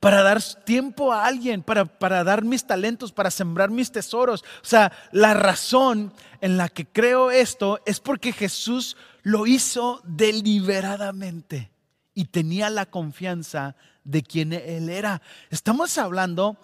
para 0.00 0.22
dar 0.22 0.42
tiempo 0.42 1.12
a 1.12 1.26
alguien, 1.26 1.62
para, 1.62 1.84
para, 1.84 2.24
dar 2.24 2.44
mis 2.44 2.66
talentos, 2.66 3.12
para 3.12 3.30
sembrar 3.30 3.70
mis 3.70 3.92
tesoros. 3.92 4.42
O 4.62 4.66
sea, 4.66 4.92
la 5.12 5.34
razón 5.34 6.12
en 6.40 6.56
la 6.56 6.68
que 6.68 6.86
creo 6.86 7.30
esto 7.30 7.80
es 7.86 8.00
porque 8.00 8.32
Jesús 8.32 8.96
lo 9.22 9.46
hizo 9.46 10.00
deliberadamente 10.04 11.70
y 12.14 12.26
tenía 12.26 12.70
la 12.70 12.86
confianza 12.86 13.76
de 14.04 14.22
quien 14.22 14.52
Él 14.52 14.88
era. 14.88 15.22
Estamos 15.50 15.98
hablando 15.98 16.56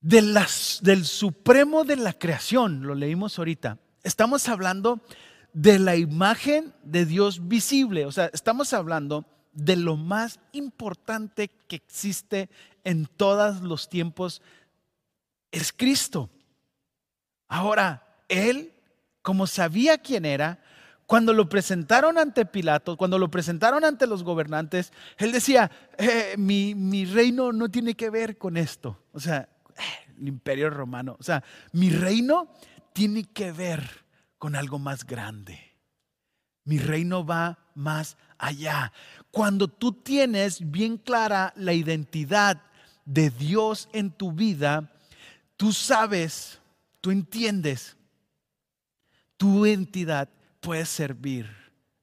de 0.00 0.22
las, 0.22 0.80
del 0.82 1.04
supremo 1.04 1.84
de 1.84 1.96
la 1.96 2.12
creación, 2.12 2.86
lo 2.86 2.94
leímos 2.94 3.38
ahorita. 3.38 3.78
Estamos 4.02 4.48
hablando 4.48 5.00
de 5.52 5.78
la 5.78 5.96
imagen 5.96 6.72
de 6.84 7.04
Dios 7.04 7.48
visible, 7.48 8.06
o 8.06 8.12
sea, 8.12 8.30
estamos 8.32 8.72
hablando 8.72 9.26
de 9.52 9.76
lo 9.76 9.96
más 9.96 10.40
importante 10.52 11.50
que 11.68 11.76
existe 11.76 12.48
en 12.84 13.06
todos 13.06 13.62
los 13.62 13.88
tiempos 13.88 14.42
es 15.50 15.72
Cristo. 15.72 16.30
Ahora, 17.48 18.22
Él, 18.28 18.72
como 19.22 19.46
sabía 19.46 19.98
quién 19.98 20.24
era, 20.24 20.62
cuando 21.06 21.32
lo 21.32 21.48
presentaron 21.48 22.18
ante 22.18 22.44
Pilato, 22.44 22.96
cuando 22.98 23.18
lo 23.18 23.30
presentaron 23.30 23.84
ante 23.84 24.06
los 24.06 24.22
gobernantes, 24.22 24.92
Él 25.16 25.32
decía, 25.32 25.70
eh, 25.96 26.34
mi, 26.36 26.74
mi, 26.74 27.06
reino 27.06 27.50
no 27.52 27.70
tiene 27.70 27.94
que 27.94 28.10
ver 28.10 28.36
con 28.36 28.58
esto. 28.58 29.02
O 29.12 29.20
sea, 29.20 29.48
el 30.18 30.28
imperio 30.28 30.68
romano. 30.70 31.16
O 31.18 31.22
sea, 31.22 31.42
mi 31.72 31.90
reino 31.90 32.52
tiene 32.92 33.24
que 33.24 33.52
ver 33.52 34.04
con 34.38 34.54
algo 34.54 34.78
más 34.78 35.06
grande. 35.06 35.58
Mi 36.64 36.78
reino 36.78 37.24
va 37.24 37.58
más 37.74 38.18
allá. 38.36 38.92
Cuando 39.30 39.68
tú 39.68 39.92
tienes 39.92 40.70
bien 40.70 40.96
clara 40.96 41.52
la 41.56 41.72
identidad 41.72 42.62
de 43.04 43.30
Dios 43.30 43.88
en 43.92 44.10
tu 44.10 44.32
vida, 44.32 44.92
tú 45.56 45.72
sabes, 45.72 46.58
tú 47.00 47.10
entiendes, 47.10 47.96
tu 49.36 49.66
entidad 49.66 50.28
puede 50.60 50.84
servir 50.86 51.48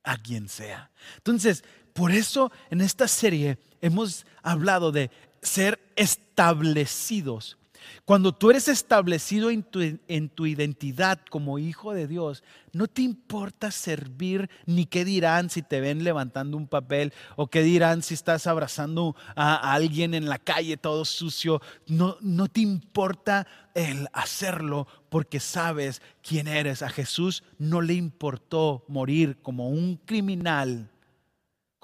a 0.04 0.18
quien 0.18 0.48
sea. 0.50 0.92
Entonces, 1.18 1.64
por 1.94 2.12
eso 2.12 2.52
en 2.70 2.82
esta 2.82 3.08
serie 3.08 3.58
hemos 3.82 4.26
hablado 4.42 4.92
de 4.92 5.12
ser 5.42 5.80
establecidos 5.96 7.58
cuando 8.06 8.34
tú 8.34 8.50
eres 8.50 8.68
establecido 8.68 9.50
en 9.50 9.64
tu, 9.64 10.46
identidad 10.46 11.20
como 11.30 11.60
hijo 11.60 11.94
de 11.94 12.08
Dios, 12.08 12.44
no 12.74 12.88
te 12.88 13.02
importa 13.02 13.72
servir 13.72 14.50
ni 14.66 14.86
qué 14.86 15.06
dirán 15.06 15.50
si 15.50 15.62
te 15.62 15.80
ven 15.80 16.04
levantando 16.04 16.58
un 16.58 16.68
papel 16.68 17.14
o 17.36 17.48
qué 17.48 17.62
dirán 17.64 18.04
si 18.04 18.14
estás 18.14 18.48
abrazando 18.48 19.16
a 19.36 19.74
alguien 19.74 20.14
en 20.14 20.30
la 20.30 20.40
calle 20.40 20.78
todo 20.78 21.06
sucio. 21.06 21.62
No, 21.88 22.18
no 22.22 22.48
te 22.48 22.62
importa 22.62 23.48
el 23.74 24.08
hacerlo 24.14 24.88
porque 25.10 25.40
sabes 25.40 26.02
quién 26.22 26.48
eres. 26.48 26.82
A 26.82 26.90
Jesús 26.90 27.44
no 27.58 27.82
le 27.82 27.94
importó 27.94 28.84
morir 28.88 29.38
como 29.42 29.70
un 29.70 29.98
criminal 29.98 30.90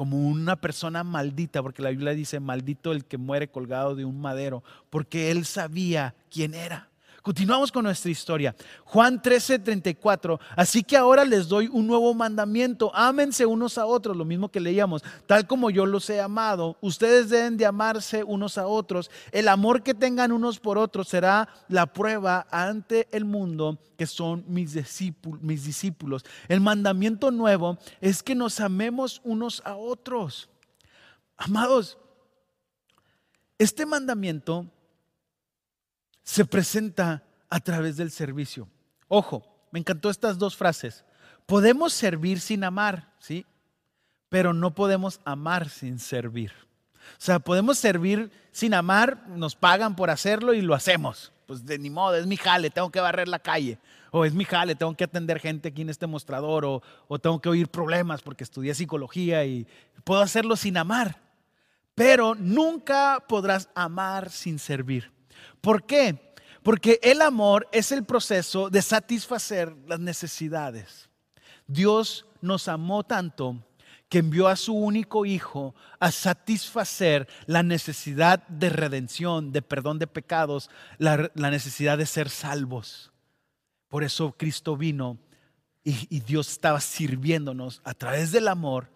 como 0.02 0.18
una 0.18 0.56
persona 0.56 1.04
maldita, 1.04 1.62
porque 1.62 1.84
la 1.84 1.92
Biblia 1.92 2.16
dice, 2.16 2.40
maldito 2.40 2.92
el 2.92 3.06
que 3.06 3.20
muere 3.20 3.50
colgado 3.50 3.94
de 3.94 4.04
un 4.04 4.20
madero, 4.20 4.64
porque 4.90 5.30
él 5.30 5.46
sabía 5.46 6.16
quién 6.32 6.56
era. 6.56 6.90
Continuamos 7.22 7.72
con 7.72 7.84
nuestra 7.84 8.10
historia. 8.10 8.56
Juan 8.84 9.22
13, 9.22 9.60
34. 9.60 10.40
Así 10.56 10.84
que 10.84 10.98
ahora 10.98 11.24
les 11.24 11.48
doy 11.48 11.70
un 11.72 11.86
nuevo 11.86 12.12
mandamiento. 12.16 12.92
Ámense 12.96 13.46
unos 13.46 13.78
a 13.78 13.86
otros, 13.86 14.18
lo 14.18 14.26
mismo 14.26 14.50
que 14.50 14.60
leíamos. 14.60 15.04
Tal 15.28 15.46
como 15.46 15.70
yo 15.70 15.86
los 15.86 16.10
he 16.10 16.20
amado, 16.20 16.78
ustedes 16.82 17.30
deben 17.30 17.58
de 17.58 17.68
amarse 17.68 18.24
unos 18.24 18.58
a 18.58 18.66
otros. 18.66 19.12
El 19.32 19.50
amor 19.50 19.84
que 19.84 19.94
tengan 19.94 20.32
unos 20.32 20.60
por 20.60 20.80
otros 20.80 21.10
será 21.10 21.48
la 21.68 21.86
prueba 21.86 22.48
ante 22.50 23.08
el 23.12 23.26
mundo 23.26 23.78
que 23.98 24.08
son 24.08 24.44
mis 24.48 24.74
discípulos. 24.74 25.44
Mis 25.44 25.64
discípulos. 25.64 26.26
El 26.48 26.60
mandamiento 26.60 27.30
nuevo 27.30 27.78
es 28.00 28.24
que 28.24 28.34
nos 28.34 28.60
amemos 28.60 29.22
unos 29.24 29.62
a 29.64 29.76
otros. 29.76 30.50
Amados, 31.38 32.00
este 33.60 33.86
mandamiento 33.86 34.66
se 36.24 36.46
presenta 36.46 37.24
a 37.50 37.60
través 37.60 37.98
del 37.98 38.12
servicio. 38.12 38.68
Ojo, 39.08 39.44
me 39.72 39.80
encantó 39.80 40.10
estas 40.10 40.38
dos 40.38 40.56
frases. 40.56 41.04
Podemos 41.46 41.94
servir 41.94 42.40
sin 42.40 42.64
amar, 42.64 43.14
¿sí? 43.20 43.46
Pero 44.30 44.54
no 44.54 44.74
podemos 44.74 45.20
amar 45.26 45.70
sin 45.70 46.00
servir. 46.00 46.54
O 46.94 47.24
sea, 47.24 47.40
podemos 47.40 47.78
servir 47.78 48.32
sin 48.52 48.74
amar, 48.74 49.28
nos 49.28 49.56
pagan 49.56 49.96
por 49.96 50.10
hacerlo 50.10 50.54
y 50.54 50.62
lo 50.62 50.74
hacemos. 50.74 51.32
Pues 51.46 51.66
de 51.66 51.78
ni 51.78 51.90
modo, 51.90 52.16
es 52.16 52.26
mi 52.26 52.38
jale, 52.38 52.70
tengo 52.70 52.92
que 52.92 53.02
barrer 53.02 53.28
la 53.28 53.40
calle. 53.40 53.78
O 54.12 54.24
es 54.24 54.34
mi 54.34 54.46
jale, 54.46 54.76
tengo 54.76 54.96
que 54.96 55.04
atender 55.04 55.40
gente 55.40 55.70
aquí 55.70 55.82
en 55.82 55.90
este 55.90 56.08
mostrador. 56.08 56.64
O, 56.66 56.82
o 57.08 57.20
tengo 57.20 57.42
que 57.42 57.50
oír 57.50 57.68
problemas 57.68 58.22
porque 58.22 58.44
estudié 58.44 58.74
psicología 58.74 59.44
y 59.46 59.68
puedo 60.04 60.22
hacerlo 60.22 60.56
sin 60.56 60.78
amar. 60.78 61.20
Pero 61.96 62.36
nunca 62.36 63.24
podrás 63.28 63.70
amar 63.76 64.30
sin 64.30 64.60
servir. 64.60 65.12
¿Por 65.62 65.86
qué? 65.86 66.34
Porque 66.64 67.00
el 67.04 67.22
amor 67.22 67.68
es 67.72 67.92
el 67.92 68.04
proceso 68.04 68.70
de 68.70 68.82
satisfacer 68.82 69.76
las 69.88 70.00
necesidades. 70.00 71.10
Dios 71.68 72.26
nos 72.42 72.68
amó 72.68 73.04
tanto 73.04 73.64
que 74.10 74.20
envió 74.20 74.48
a 74.48 74.58
su 74.58 74.74
único 74.74 75.26
hijo 75.26 75.74
a 76.00 76.12
satisfacer 76.12 77.30
la 77.46 77.64
necesidad 77.64 78.46
de 78.48 78.70
redención, 78.70 79.54
de 79.54 79.62
perdón 79.62 80.00
de 80.00 80.08
pecados, 80.08 80.70
la, 80.98 81.32
necesidad 81.36 81.98
de 81.98 82.06
ser 82.06 82.30
salvos. 82.30 83.12
Por 83.88 84.04
eso 84.04 84.36
Cristo 84.38 84.76
vino 84.76 85.18
y, 85.84 86.20
Dios 86.20 86.52
estaba 86.52 86.82
sirviéndonos 86.82 87.82
a 87.84 87.94
través 87.94 88.32
del 88.32 88.50
amor, 88.50 88.90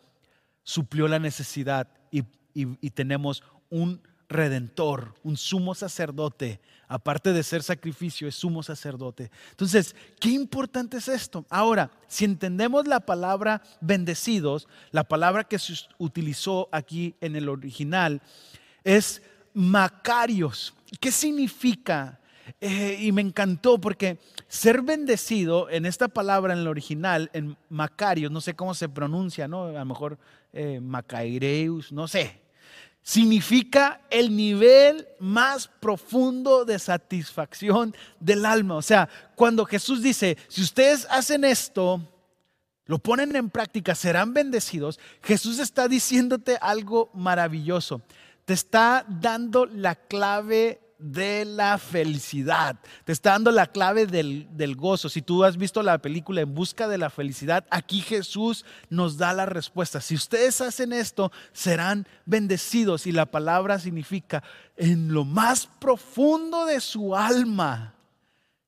suplió 0.63 1.07
la 1.07 1.19
necesidad 1.19 1.87
y 2.11 2.89
tenemos 2.91 3.41
un 3.69 4.01
redentor, 4.29 5.13
un 5.23 5.37
sumo 5.37 5.75
sacerdote. 5.75 6.59
Aparte 6.87 7.33
de 7.33 7.41
ser 7.41 7.63
sacrificio, 7.63 8.27
es 8.27 8.35
sumo 8.35 8.61
sacerdote. 8.61 9.31
Entonces, 9.51 9.95
qué 10.19 10.29
importante 10.29 10.97
es 10.97 11.07
esto. 11.07 11.45
Ahora, 11.49 11.89
si 12.07 12.25
entendemos 12.25 12.87
la 12.87 12.99
palabra 12.99 13.63
bendecidos, 13.81 14.67
la 14.91 15.03
palabra 15.03 15.43
que 15.43 15.57
se 15.57 15.73
utilizó 15.97 16.69
aquí 16.71 17.15
en 17.21 17.35
el 17.35 17.49
original 17.49 18.21
es 18.83 19.21
macarios. 19.53 20.75
¿Qué 20.99 21.11
significa? 21.11 22.19
Eh, 22.61 22.97
y 23.01 23.11
me 23.11 23.21
encantó 23.21 23.79
porque 23.79 24.19
ser 24.47 24.83
bendecido 24.83 25.67
en 25.69 25.87
esta 25.87 26.07
palabra 26.07 26.53
en 26.53 26.59
el 26.59 26.67
original, 26.67 27.31
en 27.33 27.57
macarios, 27.69 28.31
no 28.31 28.39
sé 28.39 28.53
cómo 28.53 28.75
se 28.75 28.87
pronuncia, 28.87 29.47
¿no? 29.47 29.65
A 29.65 29.71
lo 29.71 29.85
mejor 29.85 30.19
eh, 30.53 30.79
macaireus, 30.79 31.91
no 31.91 32.07
sé, 32.07 32.39
significa 33.05 34.01
el 34.09 34.35
nivel 34.35 35.07
más 35.19 35.67
profundo 35.67 36.65
de 36.65 36.79
satisfacción 36.79 37.95
del 38.19 38.43
alma. 38.47 38.77
O 38.77 38.81
sea, 38.81 39.07
cuando 39.35 39.63
Jesús 39.63 40.01
dice, 40.01 40.35
si 40.47 40.63
ustedes 40.63 41.05
hacen 41.11 41.43
esto, 41.43 42.01
lo 42.85 42.97
ponen 42.97 43.35
en 43.35 43.51
práctica, 43.51 43.93
serán 43.93 44.33
bendecidos, 44.33 44.99
Jesús 45.21 45.59
está 45.59 45.87
diciéndote 45.87 46.57
algo 46.59 47.11
maravilloso. 47.13 48.01
Te 48.43 48.53
está 48.53 49.05
dando 49.07 49.67
la 49.67 49.93
clave 49.93 50.81
de 51.11 51.45
la 51.45 51.77
felicidad. 51.77 52.77
Te 53.03 53.11
está 53.11 53.31
dando 53.31 53.51
la 53.51 53.67
clave 53.67 54.07
del, 54.07 54.75
gozo. 54.75 55.07
Si 55.07 55.21
tú 55.21 55.43
has 55.43 55.57
visto 55.57 55.83
la 55.83 55.99
película 55.99 56.41
En 56.41 56.53
Busca 56.53 56.87
de 56.87 56.97
la 56.97 57.09
Felicidad, 57.09 57.65
aquí 57.69 58.01
Jesús 58.01 58.65
nos 58.89 59.17
da 59.17 59.33
la 59.33 59.45
respuesta. 59.45 60.01
Si 60.01 60.15
ustedes 60.15 60.61
hacen 60.61 60.93
esto, 60.93 61.31
serán 61.53 62.07
bendecidos. 62.25 63.05
Y 63.05 63.11
la 63.11 63.27
palabra 63.27 63.79
significa 63.79 64.43
en 64.75 65.13
lo 65.13 65.25
más 65.25 65.67
profundo 65.67 66.65
de 66.65 66.79
su 66.79 67.15
alma. 67.15 67.93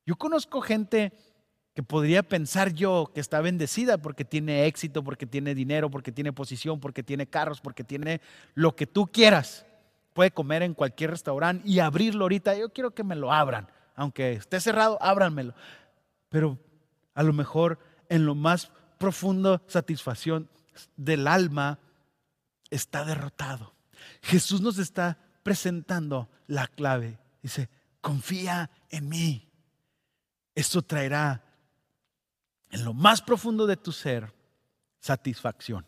Yo 0.05 0.15
conozco 0.15 0.61
gente 0.61 1.13
que 1.73 1.83
podría 1.83 2.23
pensar 2.23 2.73
yo 2.73 3.11
que 3.13 3.19
está 3.19 3.41
bendecida 3.41 3.97
porque 3.99 4.25
tiene 4.25 4.65
éxito, 4.65 5.03
porque 5.03 5.25
tiene 5.25 5.53
dinero, 5.53 5.91
porque 5.91 6.11
tiene 6.11 6.33
posición, 6.33 6.79
porque 6.79 7.03
tiene 7.03 7.27
carros, 7.27 7.61
porque 7.61 7.83
tiene 7.83 8.21
lo 8.55 8.75
que 8.75 8.87
tú 8.87 9.05
quieras 9.07 9.66
puede 10.17 10.31
comer 10.31 10.63
en 10.63 10.73
cualquier 10.73 11.11
restaurante 11.11 11.61
y 11.69 11.77
abrirlo 11.77 12.23
ahorita. 12.25 12.57
Yo 12.57 12.73
quiero 12.73 12.89
que 12.89 13.03
me 13.03 13.15
lo 13.15 13.31
abran. 13.31 13.69
Aunque 13.95 14.31
esté 14.33 14.59
cerrado, 14.59 14.97
ábranmelo. 14.99 15.53
Pero 16.29 16.57
a 17.13 17.21
lo 17.21 17.33
mejor 17.33 17.77
en 18.09 18.25
lo 18.25 18.33
más 18.33 18.71
profundo 18.97 19.61
satisfacción 19.67 20.49
del 20.95 21.27
alma 21.27 21.77
está 22.71 23.05
derrotado. 23.05 23.75
Jesús 24.23 24.59
nos 24.59 24.79
está 24.79 25.19
presentando 25.43 26.31
la 26.47 26.65
clave. 26.65 27.19
Dice, 27.43 27.69
confía 28.01 28.71
en 28.89 29.09
mí. 29.09 29.47
Esto 30.55 30.81
traerá 30.81 31.43
en 32.71 32.83
lo 32.83 32.95
más 32.95 33.21
profundo 33.21 33.67
de 33.67 33.77
tu 33.77 33.91
ser 33.91 34.33
satisfacción. 34.99 35.85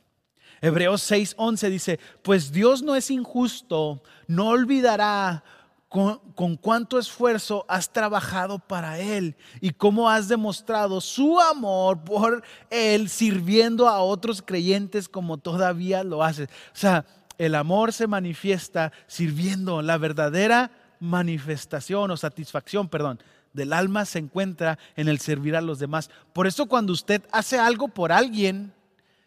Hebreos 0.62 1.09
6:11 1.09 1.69
dice, 1.69 1.99
pues 2.21 2.51
Dios 2.51 2.81
no 2.81 2.95
es 2.95 3.09
injusto, 3.12 4.01
no 4.27 4.49
olvidará 4.49 5.43
con, 5.88 6.19
con, 6.35 6.55
cuánto 6.55 6.99
esfuerzo 6.99 7.65
has 7.67 7.91
trabajado 7.91 8.59
para 8.59 8.99
Él 8.99 9.35
y 9.59 9.71
cómo 9.71 10.09
has 10.09 10.27
demostrado 10.27 11.01
su 11.01 11.39
amor 11.39 12.03
por 12.03 12.43
Él 12.69 13.09
sirviendo 13.09 13.88
a 13.88 14.01
otros 14.01 14.41
creyentes 14.41 15.09
como 15.09 15.38
todavía 15.38 16.03
lo 16.03 16.23
haces. 16.23 16.49
O 16.73 16.77
sea, 16.77 17.05
el 17.39 17.55
amor 17.55 17.93
se 17.93 18.05
manifiesta 18.05 18.91
sirviendo. 19.07 19.81
La 19.81 19.97
verdadera 19.97 20.71
manifestación 20.99 22.12
o 22.12 22.17
satisfacción, 22.17 22.89
perdón, 22.89 23.19
del 23.53 23.73
alma 23.73 24.05
se 24.05 24.19
encuentra 24.19 24.77
en 24.95 25.07
el 25.07 25.19
servir 25.19 25.55
a 25.55 25.62
los 25.62 25.79
demás. 25.79 26.12
Por 26.33 26.45
eso 26.45 26.67
cuando 26.67 26.93
usted 26.93 27.23
hace 27.31 27.57
algo 27.57 27.88
por 27.88 28.12
alguien, 28.12 28.73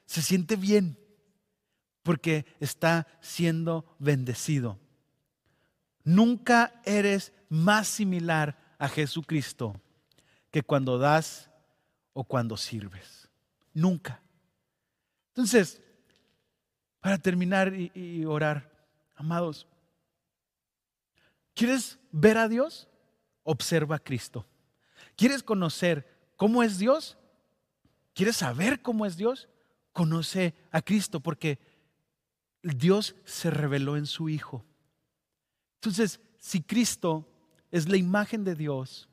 se 0.06 0.22
siente 0.22 0.56
bien 0.56 0.96
porque 2.02 2.46
está 2.60 3.06
siendo 3.20 3.84
bendecido. 3.98 4.78
Nunca 6.04 6.80
eres 6.84 7.32
más 7.48 7.86
similar 7.86 8.74
a 8.78 8.88
Jesucristo 8.88 9.80
que 10.50 10.62
cuando 10.62 10.98
das 10.98 11.48
o 12.12 12.24
cuando 12.24 12.56
sirves. 12.56 13.28
Nunca. 13.72 14.20
Entonces, 15.28 15.80
para 17.00 17.18
terminar 17.18 17.72
y, 17.74 18.24
orar, 18.24 18.70
amados, 19.14 19.66
¿quieres 21.54 21.98
ver 22.10 22.38
a 22.38 22.48
Dios? 22.48 22.88
Observa 23.44 23.96
a 23.96 23.98
Cristo. 23.98 24.46
¿Quieres 25.16 25.42
conocer 25.42 26.06
cómo 26.36 26.62
es 26.62 26.78
Dios? 26.78 27.16
¿Quieres 28.14 28.36
saber 28.36 28.82
cómo 28.82 29.06
es 29.06 29.16
Dios? 29.16 29.48
Conoce 29.92 30.54
a 30.70 30.82
Cristo 30.82 31.20
porque 31.20 31.58
Dios 32.62 33.16
se 33.24 33.50
reveló 33.50 33.96
en 33.96 34.06
su 34.06 34.28
Hijo. 34.28 34.64
Entonces, 35.76 36.20
si 36.38 36.62
Cristo 36.62 37.28
es 37.70 37.88
la 37.88 37.96
imagen 37.96 38.44
de 38.44 38.54
Dios, 38.54 39.08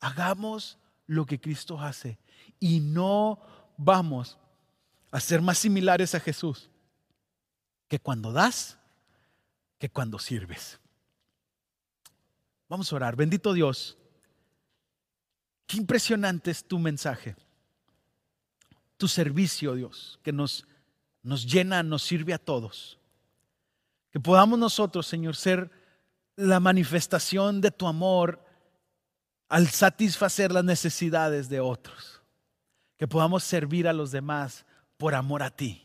hagamos 0.00 0.78
lo 1.06 1.26
que 1.26 1.40
Cristo 1.40 1.80
hace 1.80 2.18
y 2.60 2.80
no 2.80 3.40
vamos 3.76 4.38
a 5.10 5.20
ser 5.20 5.40
más 5.40 5.58
similares 5.58 6.14
a 6.14 6.20
Jesús 6.20 6.70
que 7.88 7.98
cuando 7.98 8.32
das, 8.32 8.78
que 9.78 9.90
cuando 9.90 10.18
sirves. 10.18 10.80
Vamos 12.68 12.90
a 12.90 12.96
orar. 12.96 13.16
Bendito 13.16 13.52
Dios. 13.52 13.98
Qué 15.66 15.76
impresionante 15.76 16.50
es 16.50 16.64
tu 16.64 16.78
mensaje, 16.78 17.36
tu 18.96 19.08
servicio, 19.08 19.74
Dios, 19.74 20.18
que 20.22 20.32
nos 20.32 20.66
nos 21.22 21.46
llena, 21.46 21.82
nos 21.82 22.02
sirve 22.02 22.34
a 22.34 22.38
todos. 22.38 22.98
Que 24.10 24.20
podamos 24.20 24.58
nosotros, 24.58 25.06
Señor, 25.06 25.36
ser 25.36 25.70
la 26.36 26.60
manifestación 26.60 27.60
de 27.60 27.70
tu 27.70 27.86
amor 27.86 28.44
al 29.48 29.68
satisfacer 29.68 30.52
las 30.52 30.64
necesidades 30.64 31.48
de 31.48 31.60
otros. 31.60 32.22
Que 32.96 33.06
podamos 33.08 33.44
servir 33.44 33.88
a 33.88 33.92
los 33.92 34.10
demás 34.10 34.66
por 34.96 35.14
amor 35.14 35.42
a 35.42 35.50
ti. 35.50 35.82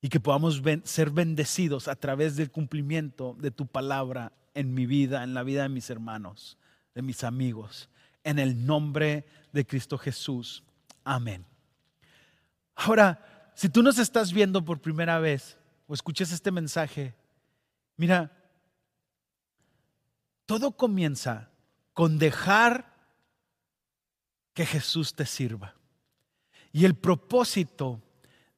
Y 0.00 0.08
que 0.08 0.20
podamos 0.20 0.62
ser 0.84 1.10
bendecidos 1.10 1.88
a 1.88 1.96
través 1.96 2.36
del 2.36 2.50
cumplimiento 2.50 3.34
de 3.38 3.50
tu 3.50 3.66
palabra 3.66 4.32
en 4.54 4.74
mi 4.74 4.86
vida, 4.86 5.22
en 5.22 5.34
la 5.34 5.42
vida 5.42 5.62
de 5.62 5.68
mis 5.68 5.90
hermanos, 5.90 6.58
de 6.94 7.02
mis 7.02 7.24
amigos. 7.24 7.88
En 8.24 8.38
el 8.38 8.66
nombre 8.66 9.26
de 9.52 9.66
Cristo 9.66 9.98
Jesús. 9.98 10.62
Amén. 11.04 11.44
Ahora, 12.74 13.35
si 13.56 13.70
tú 13.70 13.82
nos 13.82 13.98
estás 13.98 14.34
viendo 14.34 14.62
por 14.62 14.82
primera 14.82 15.18
vez 15.18 15.56
o 15.86 15.94
escuchas 15.94 16.30
este 16.30 16.50
mensaje, 16.50 17.14
mira, 17.96 18.30
todo 20.44 20.72
comienza 20.72 21.48
con 21.94 22.18
dejar 22.18 22.94
que 24.52 24.66
Jesús 24.66 25.14
te 25.14 25.24
sirva. 25.24 25.74
Y 26.70 26.84
el 26.84 26.94
propósito 26.94 28.02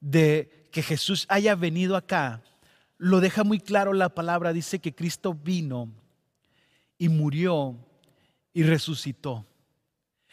de 0.01 0.67
que 0.69 0.83
Jesús 0.83 1.25
haya 1.29 1.55
venido 1.55 1.95
acá 1.95 2.43
lo 2.97 3.21
deja 3.21 3.45
muy 3.45 3.61
claro 3.61 3.93
la 3.93 4.09
palabra. 4.09 4.51
Dice 4.51 4.79
que 4.79 4.93
Cristo 4.93 5.33
vino 5.33 5.89
y 6.97 7.07
murió 7.07 7.77
y 8.53 8.63
resucitó. 8.63 9.48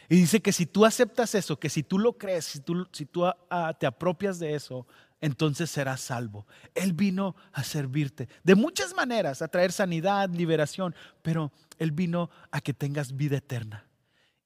Y 0.09 0.17
dice 0.17 0.41
que 0.41 0.53
si 0.53 0.67
tú 0.67 0.85
aceptas 0.85 1.35
eso, 1.35 1.59
que 1.59 1.69
si 1.69 1.83
tú 1.83 1.99
lo 1.99 2.17
crees, 2.17 2.45
si 2.45 2.61
tú, 2.61 2.87
si 2.93 3.07
tú 3.07 3.25
ah, 3.27 3.77
te 3.79 3.87
apropias 3.87 4.39
de 4.39 4.55
eso, 4.55 4.87
entonces 5.21 5.71
serás 5.71 6.01
salvo. 6.01 6.47
Él 6.75 6.93
vino 6.93 7.35
a 7.53 7.65
servirte 7.65 8.29
de 8.45 8.55
muchas 8.55 8.95
maneras, 8.95 9.43
a 9.43 9.49
traer 9.49 9.73
sanidad, 9.73 10.31
liberación, 10.31 10.95
pero 11.23 11.53
Él 11.79 11.91
vino 11.93 12.31
a 12.51 12.61
que 12.61 12.75
tengas 12.75 13.17
vida 13.17 13.39
eterna. 13.39 13.87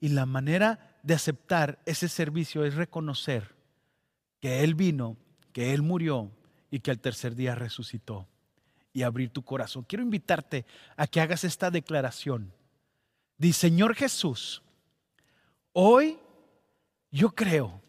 Y 0.01 0.09
la 0.09 0.27
manera 0.27 0.99
de 1.03 1.15
aceptar 1.15 1.79
ese 1.85 2.09
servicio 2.09 2.65
es 2.65 2.75
reconocer 2.75 3.55
que 4.41 4.65
Él 4.65 4.75
vino, 4.75 5.17
que 5.53 5.75
Él 5.75 5.83
murió 5.83 6.31
y 6.71 6.81
que 6.81 6.91
al 6.91 7.01
tercer 7.01 7.35
día 7.35 7.55
resucitó 7.55 8.27
y 8.93 9.03
abrir 9.03 9.31
tu 9.31 9.43
corazón. 9.43 9.85
Quiero 9.87 10.03
invitarte 10.03 10.65
a 10.97 11.07
que 11.07 11.21
hagas 11.21 11.45
esta 11.45 11.71
declaración. 11.71 12.53
Dice, 13.37 13.69
Señor 13.69 13.95
Jesús, 13.95 14.63
Hoy 15.73 16.19
yo 17.11 17.31
creo 17.31 17.81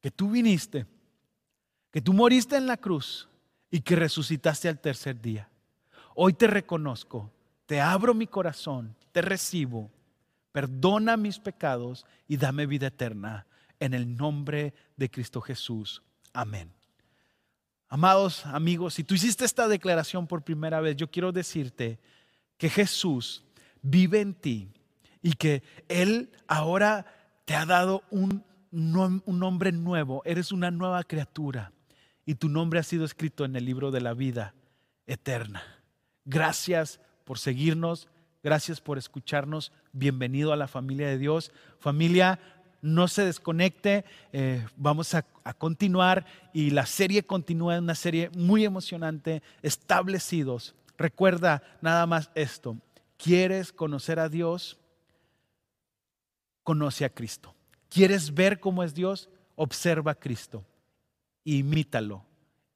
que 0.00 0.10
tú 0.10 0.30
viniste, 0.30 0.86
que 1.90 2.00
tú 2.00 2.12
moriste 2.12 2.56
en 2.56 2.66
la 2.66 2.76
cruz 2.76 3.28
y 3.70 3.80
que 3.80 3.96
resucitaste 3.96 4.68
al 4.68 4.80
tercer 4.80 5.20
día. 5.20 5.48
Hoy 6.14 6.32
te 6.32 6.46
reconozco, 6.46 7.30
te 7.66 7.80
abro 7.80 8.14
mi 8.14 8.26
corazón, 8.26 8.96
te 9.12 9.22
recibo, 9.22 9.90
perdona 10.52 11.16
mis 11.16 11.38
pecados 11.38 12.06
y 12.26 12.36
dame 12.36 12.66
vida 12.66 12.88
eterna 12.88 13.46
en 13.78 13.94
el 13.94 14.16
nombre 14.16 14.74
de 14.96 15.10
Cristo 15.10 15.40
Jesús. 15.40 16.02
Amén. 16.32 16.72
Amados 17.88 18.44
amigos, 18.46 18.94
si 18.94 19.04
tú 19.04 19.14
hiciste 19.14 19.44
esta 19.44 19.66
declaración 19.66 20.26
por 20.26 20.42
primera 20.42 20.80
vez, 20.80 20.96
yo 20.96 21.10
quiero 21.10 21.32
decirte 21.32 21.98
que 22.58 22.68
Jesús 22.68 23.44
vive 23.80 24.20
en 24.20 24.34
ti 24.34 24.72
y 25.22 25.32
que 25.32 25.62
Él 25.88 26.30
ahora 26.46 27.06
te 27.48 27.56
ha 27.56 27.64
dado 27.64 28.02
un, 28.10 28.44
un 28.70 29.38
nombre 29.38 29.72
nuevo, 29.72 30.20
eres 30.26 30.52
una 30.52 30.70
nueva 30.70 31.02
criatura 31.02 31.72
y 32.26 32.34
tu 32.34 32.50
nombre 32.50 32.78
ha 32.78 32.82
sido 32.82 33.06
escrito 33.06 33.46
en 33.46 33.56
el 33.56 33.64
libro 33.64 33.90
de 33.90 34.02
la 34.02 34.12
vida 34.12 34.52
eterna. 35.06 35.62
Gracias 36.26 37.00
por 37.24 37.38
seguirnos, 37.38 38.06
gracias 38.42 38.82
por 38.82 38.98
escucharnos, 38.98 39.72
bienvenido 39.92 40.52
a 40.52 40.56
la 40.56 40.68
familia 40.68 41.08
de 41.08 41.16
Dios. 41.16 41.50
Familia, 41.78 42.38
no 42.82 43.08
se 43.08 43.24
desconecte, 43.24 44.04
eh, 44.34 44.66
vamos 44.76 45.14
a, 45.14 45.24
a, 45.42 45.54
continuar 45.54 46.26
y 46.52 46.68
la 46.68 46.84
serie 46.84 47.22
continúa 47.22 47.76
en 47.76 47.84
una 47.84 47.94
serie 47.94 48.28
muy 48.36 48.66
emocionante, 48.66 49.42
establecidos. 49.62 50.74
Recuerda 50.98 51.62
nada 51.80 52.04
más 52.04 52.30
esto, 52.34 52.76
¿quieres 53.16 53.72
conocer 53.72 54.18
a 54.20 54.28
Dios? 54.28 54.78
Conoce 56.68 57.06
a 57.06 57.08
Cristo. 57.08 57.56
¿Quieres 57.88 58.34
ver 58.34 58.60
cómo 58.60 58.82
es 58.82 58.92
Dios? 58.92 59.30
Observa 59.56 60.12
a 60.12 60.16
Cristo, 60.16 60.66
imítalo 61.42 62.26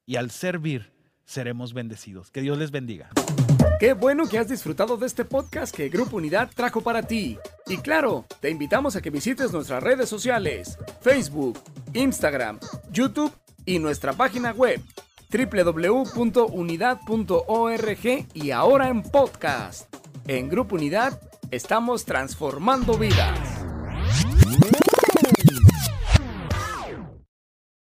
y 0.07 0.15
al 0.15 0.31
servir 0.31 0.91
seremos 1.25 1.75
bendecidos. 1.75 2.31
Que 2.31 2.41
Dios 2.41 2.57
les 2.57 2.71
bendiga. 2.71 3.11
Qué 3.79 3.93
bueno 3.93 4.27
que 4.27 4.39
has 4.39 4.47
disfrutado 4.47 4.97
de 4.97 5.05
este 5.05 5.25
podcast 5.25 5.75
que 5.75 5.89
Grupo 5.89 6.17
Unidad 6.17 6.49
trajo 6.55 6.81
para 6.81 7.03
ti. 7.03 7.37
Y 7.67 7.77
claro, 7.77 8.25
te 8.39 8.49
invitamos 8.49 8.95
a 8.95 9.01
que 9.03 9.11
visites 9.11 9.53
nuestras 9.53 9.83
redes 9.83 10.09
sociales, 10.09 10.79
Facebook, 11.01 11.59
Instagram, 11.93 12.59
YouTube 12.91 13.31
y 13.63 13.77
nuestra 13.77 14.13
página 14.13 14.53
web 14.53 14.81
www.unidad.org 15.31 18.27
y 18.33 18.49
ahora 18.49 18.89
en 18.89 19.03
podcast. 19.03 19.95
En 20.25 20.49
Grupo 20.49 20.77
Unidad 20.77 21.21
estamos 21.51 22.05
transformando 22.05 22.97
vidas. 22.97 23.52
Mm-hmm. 24.53 25.02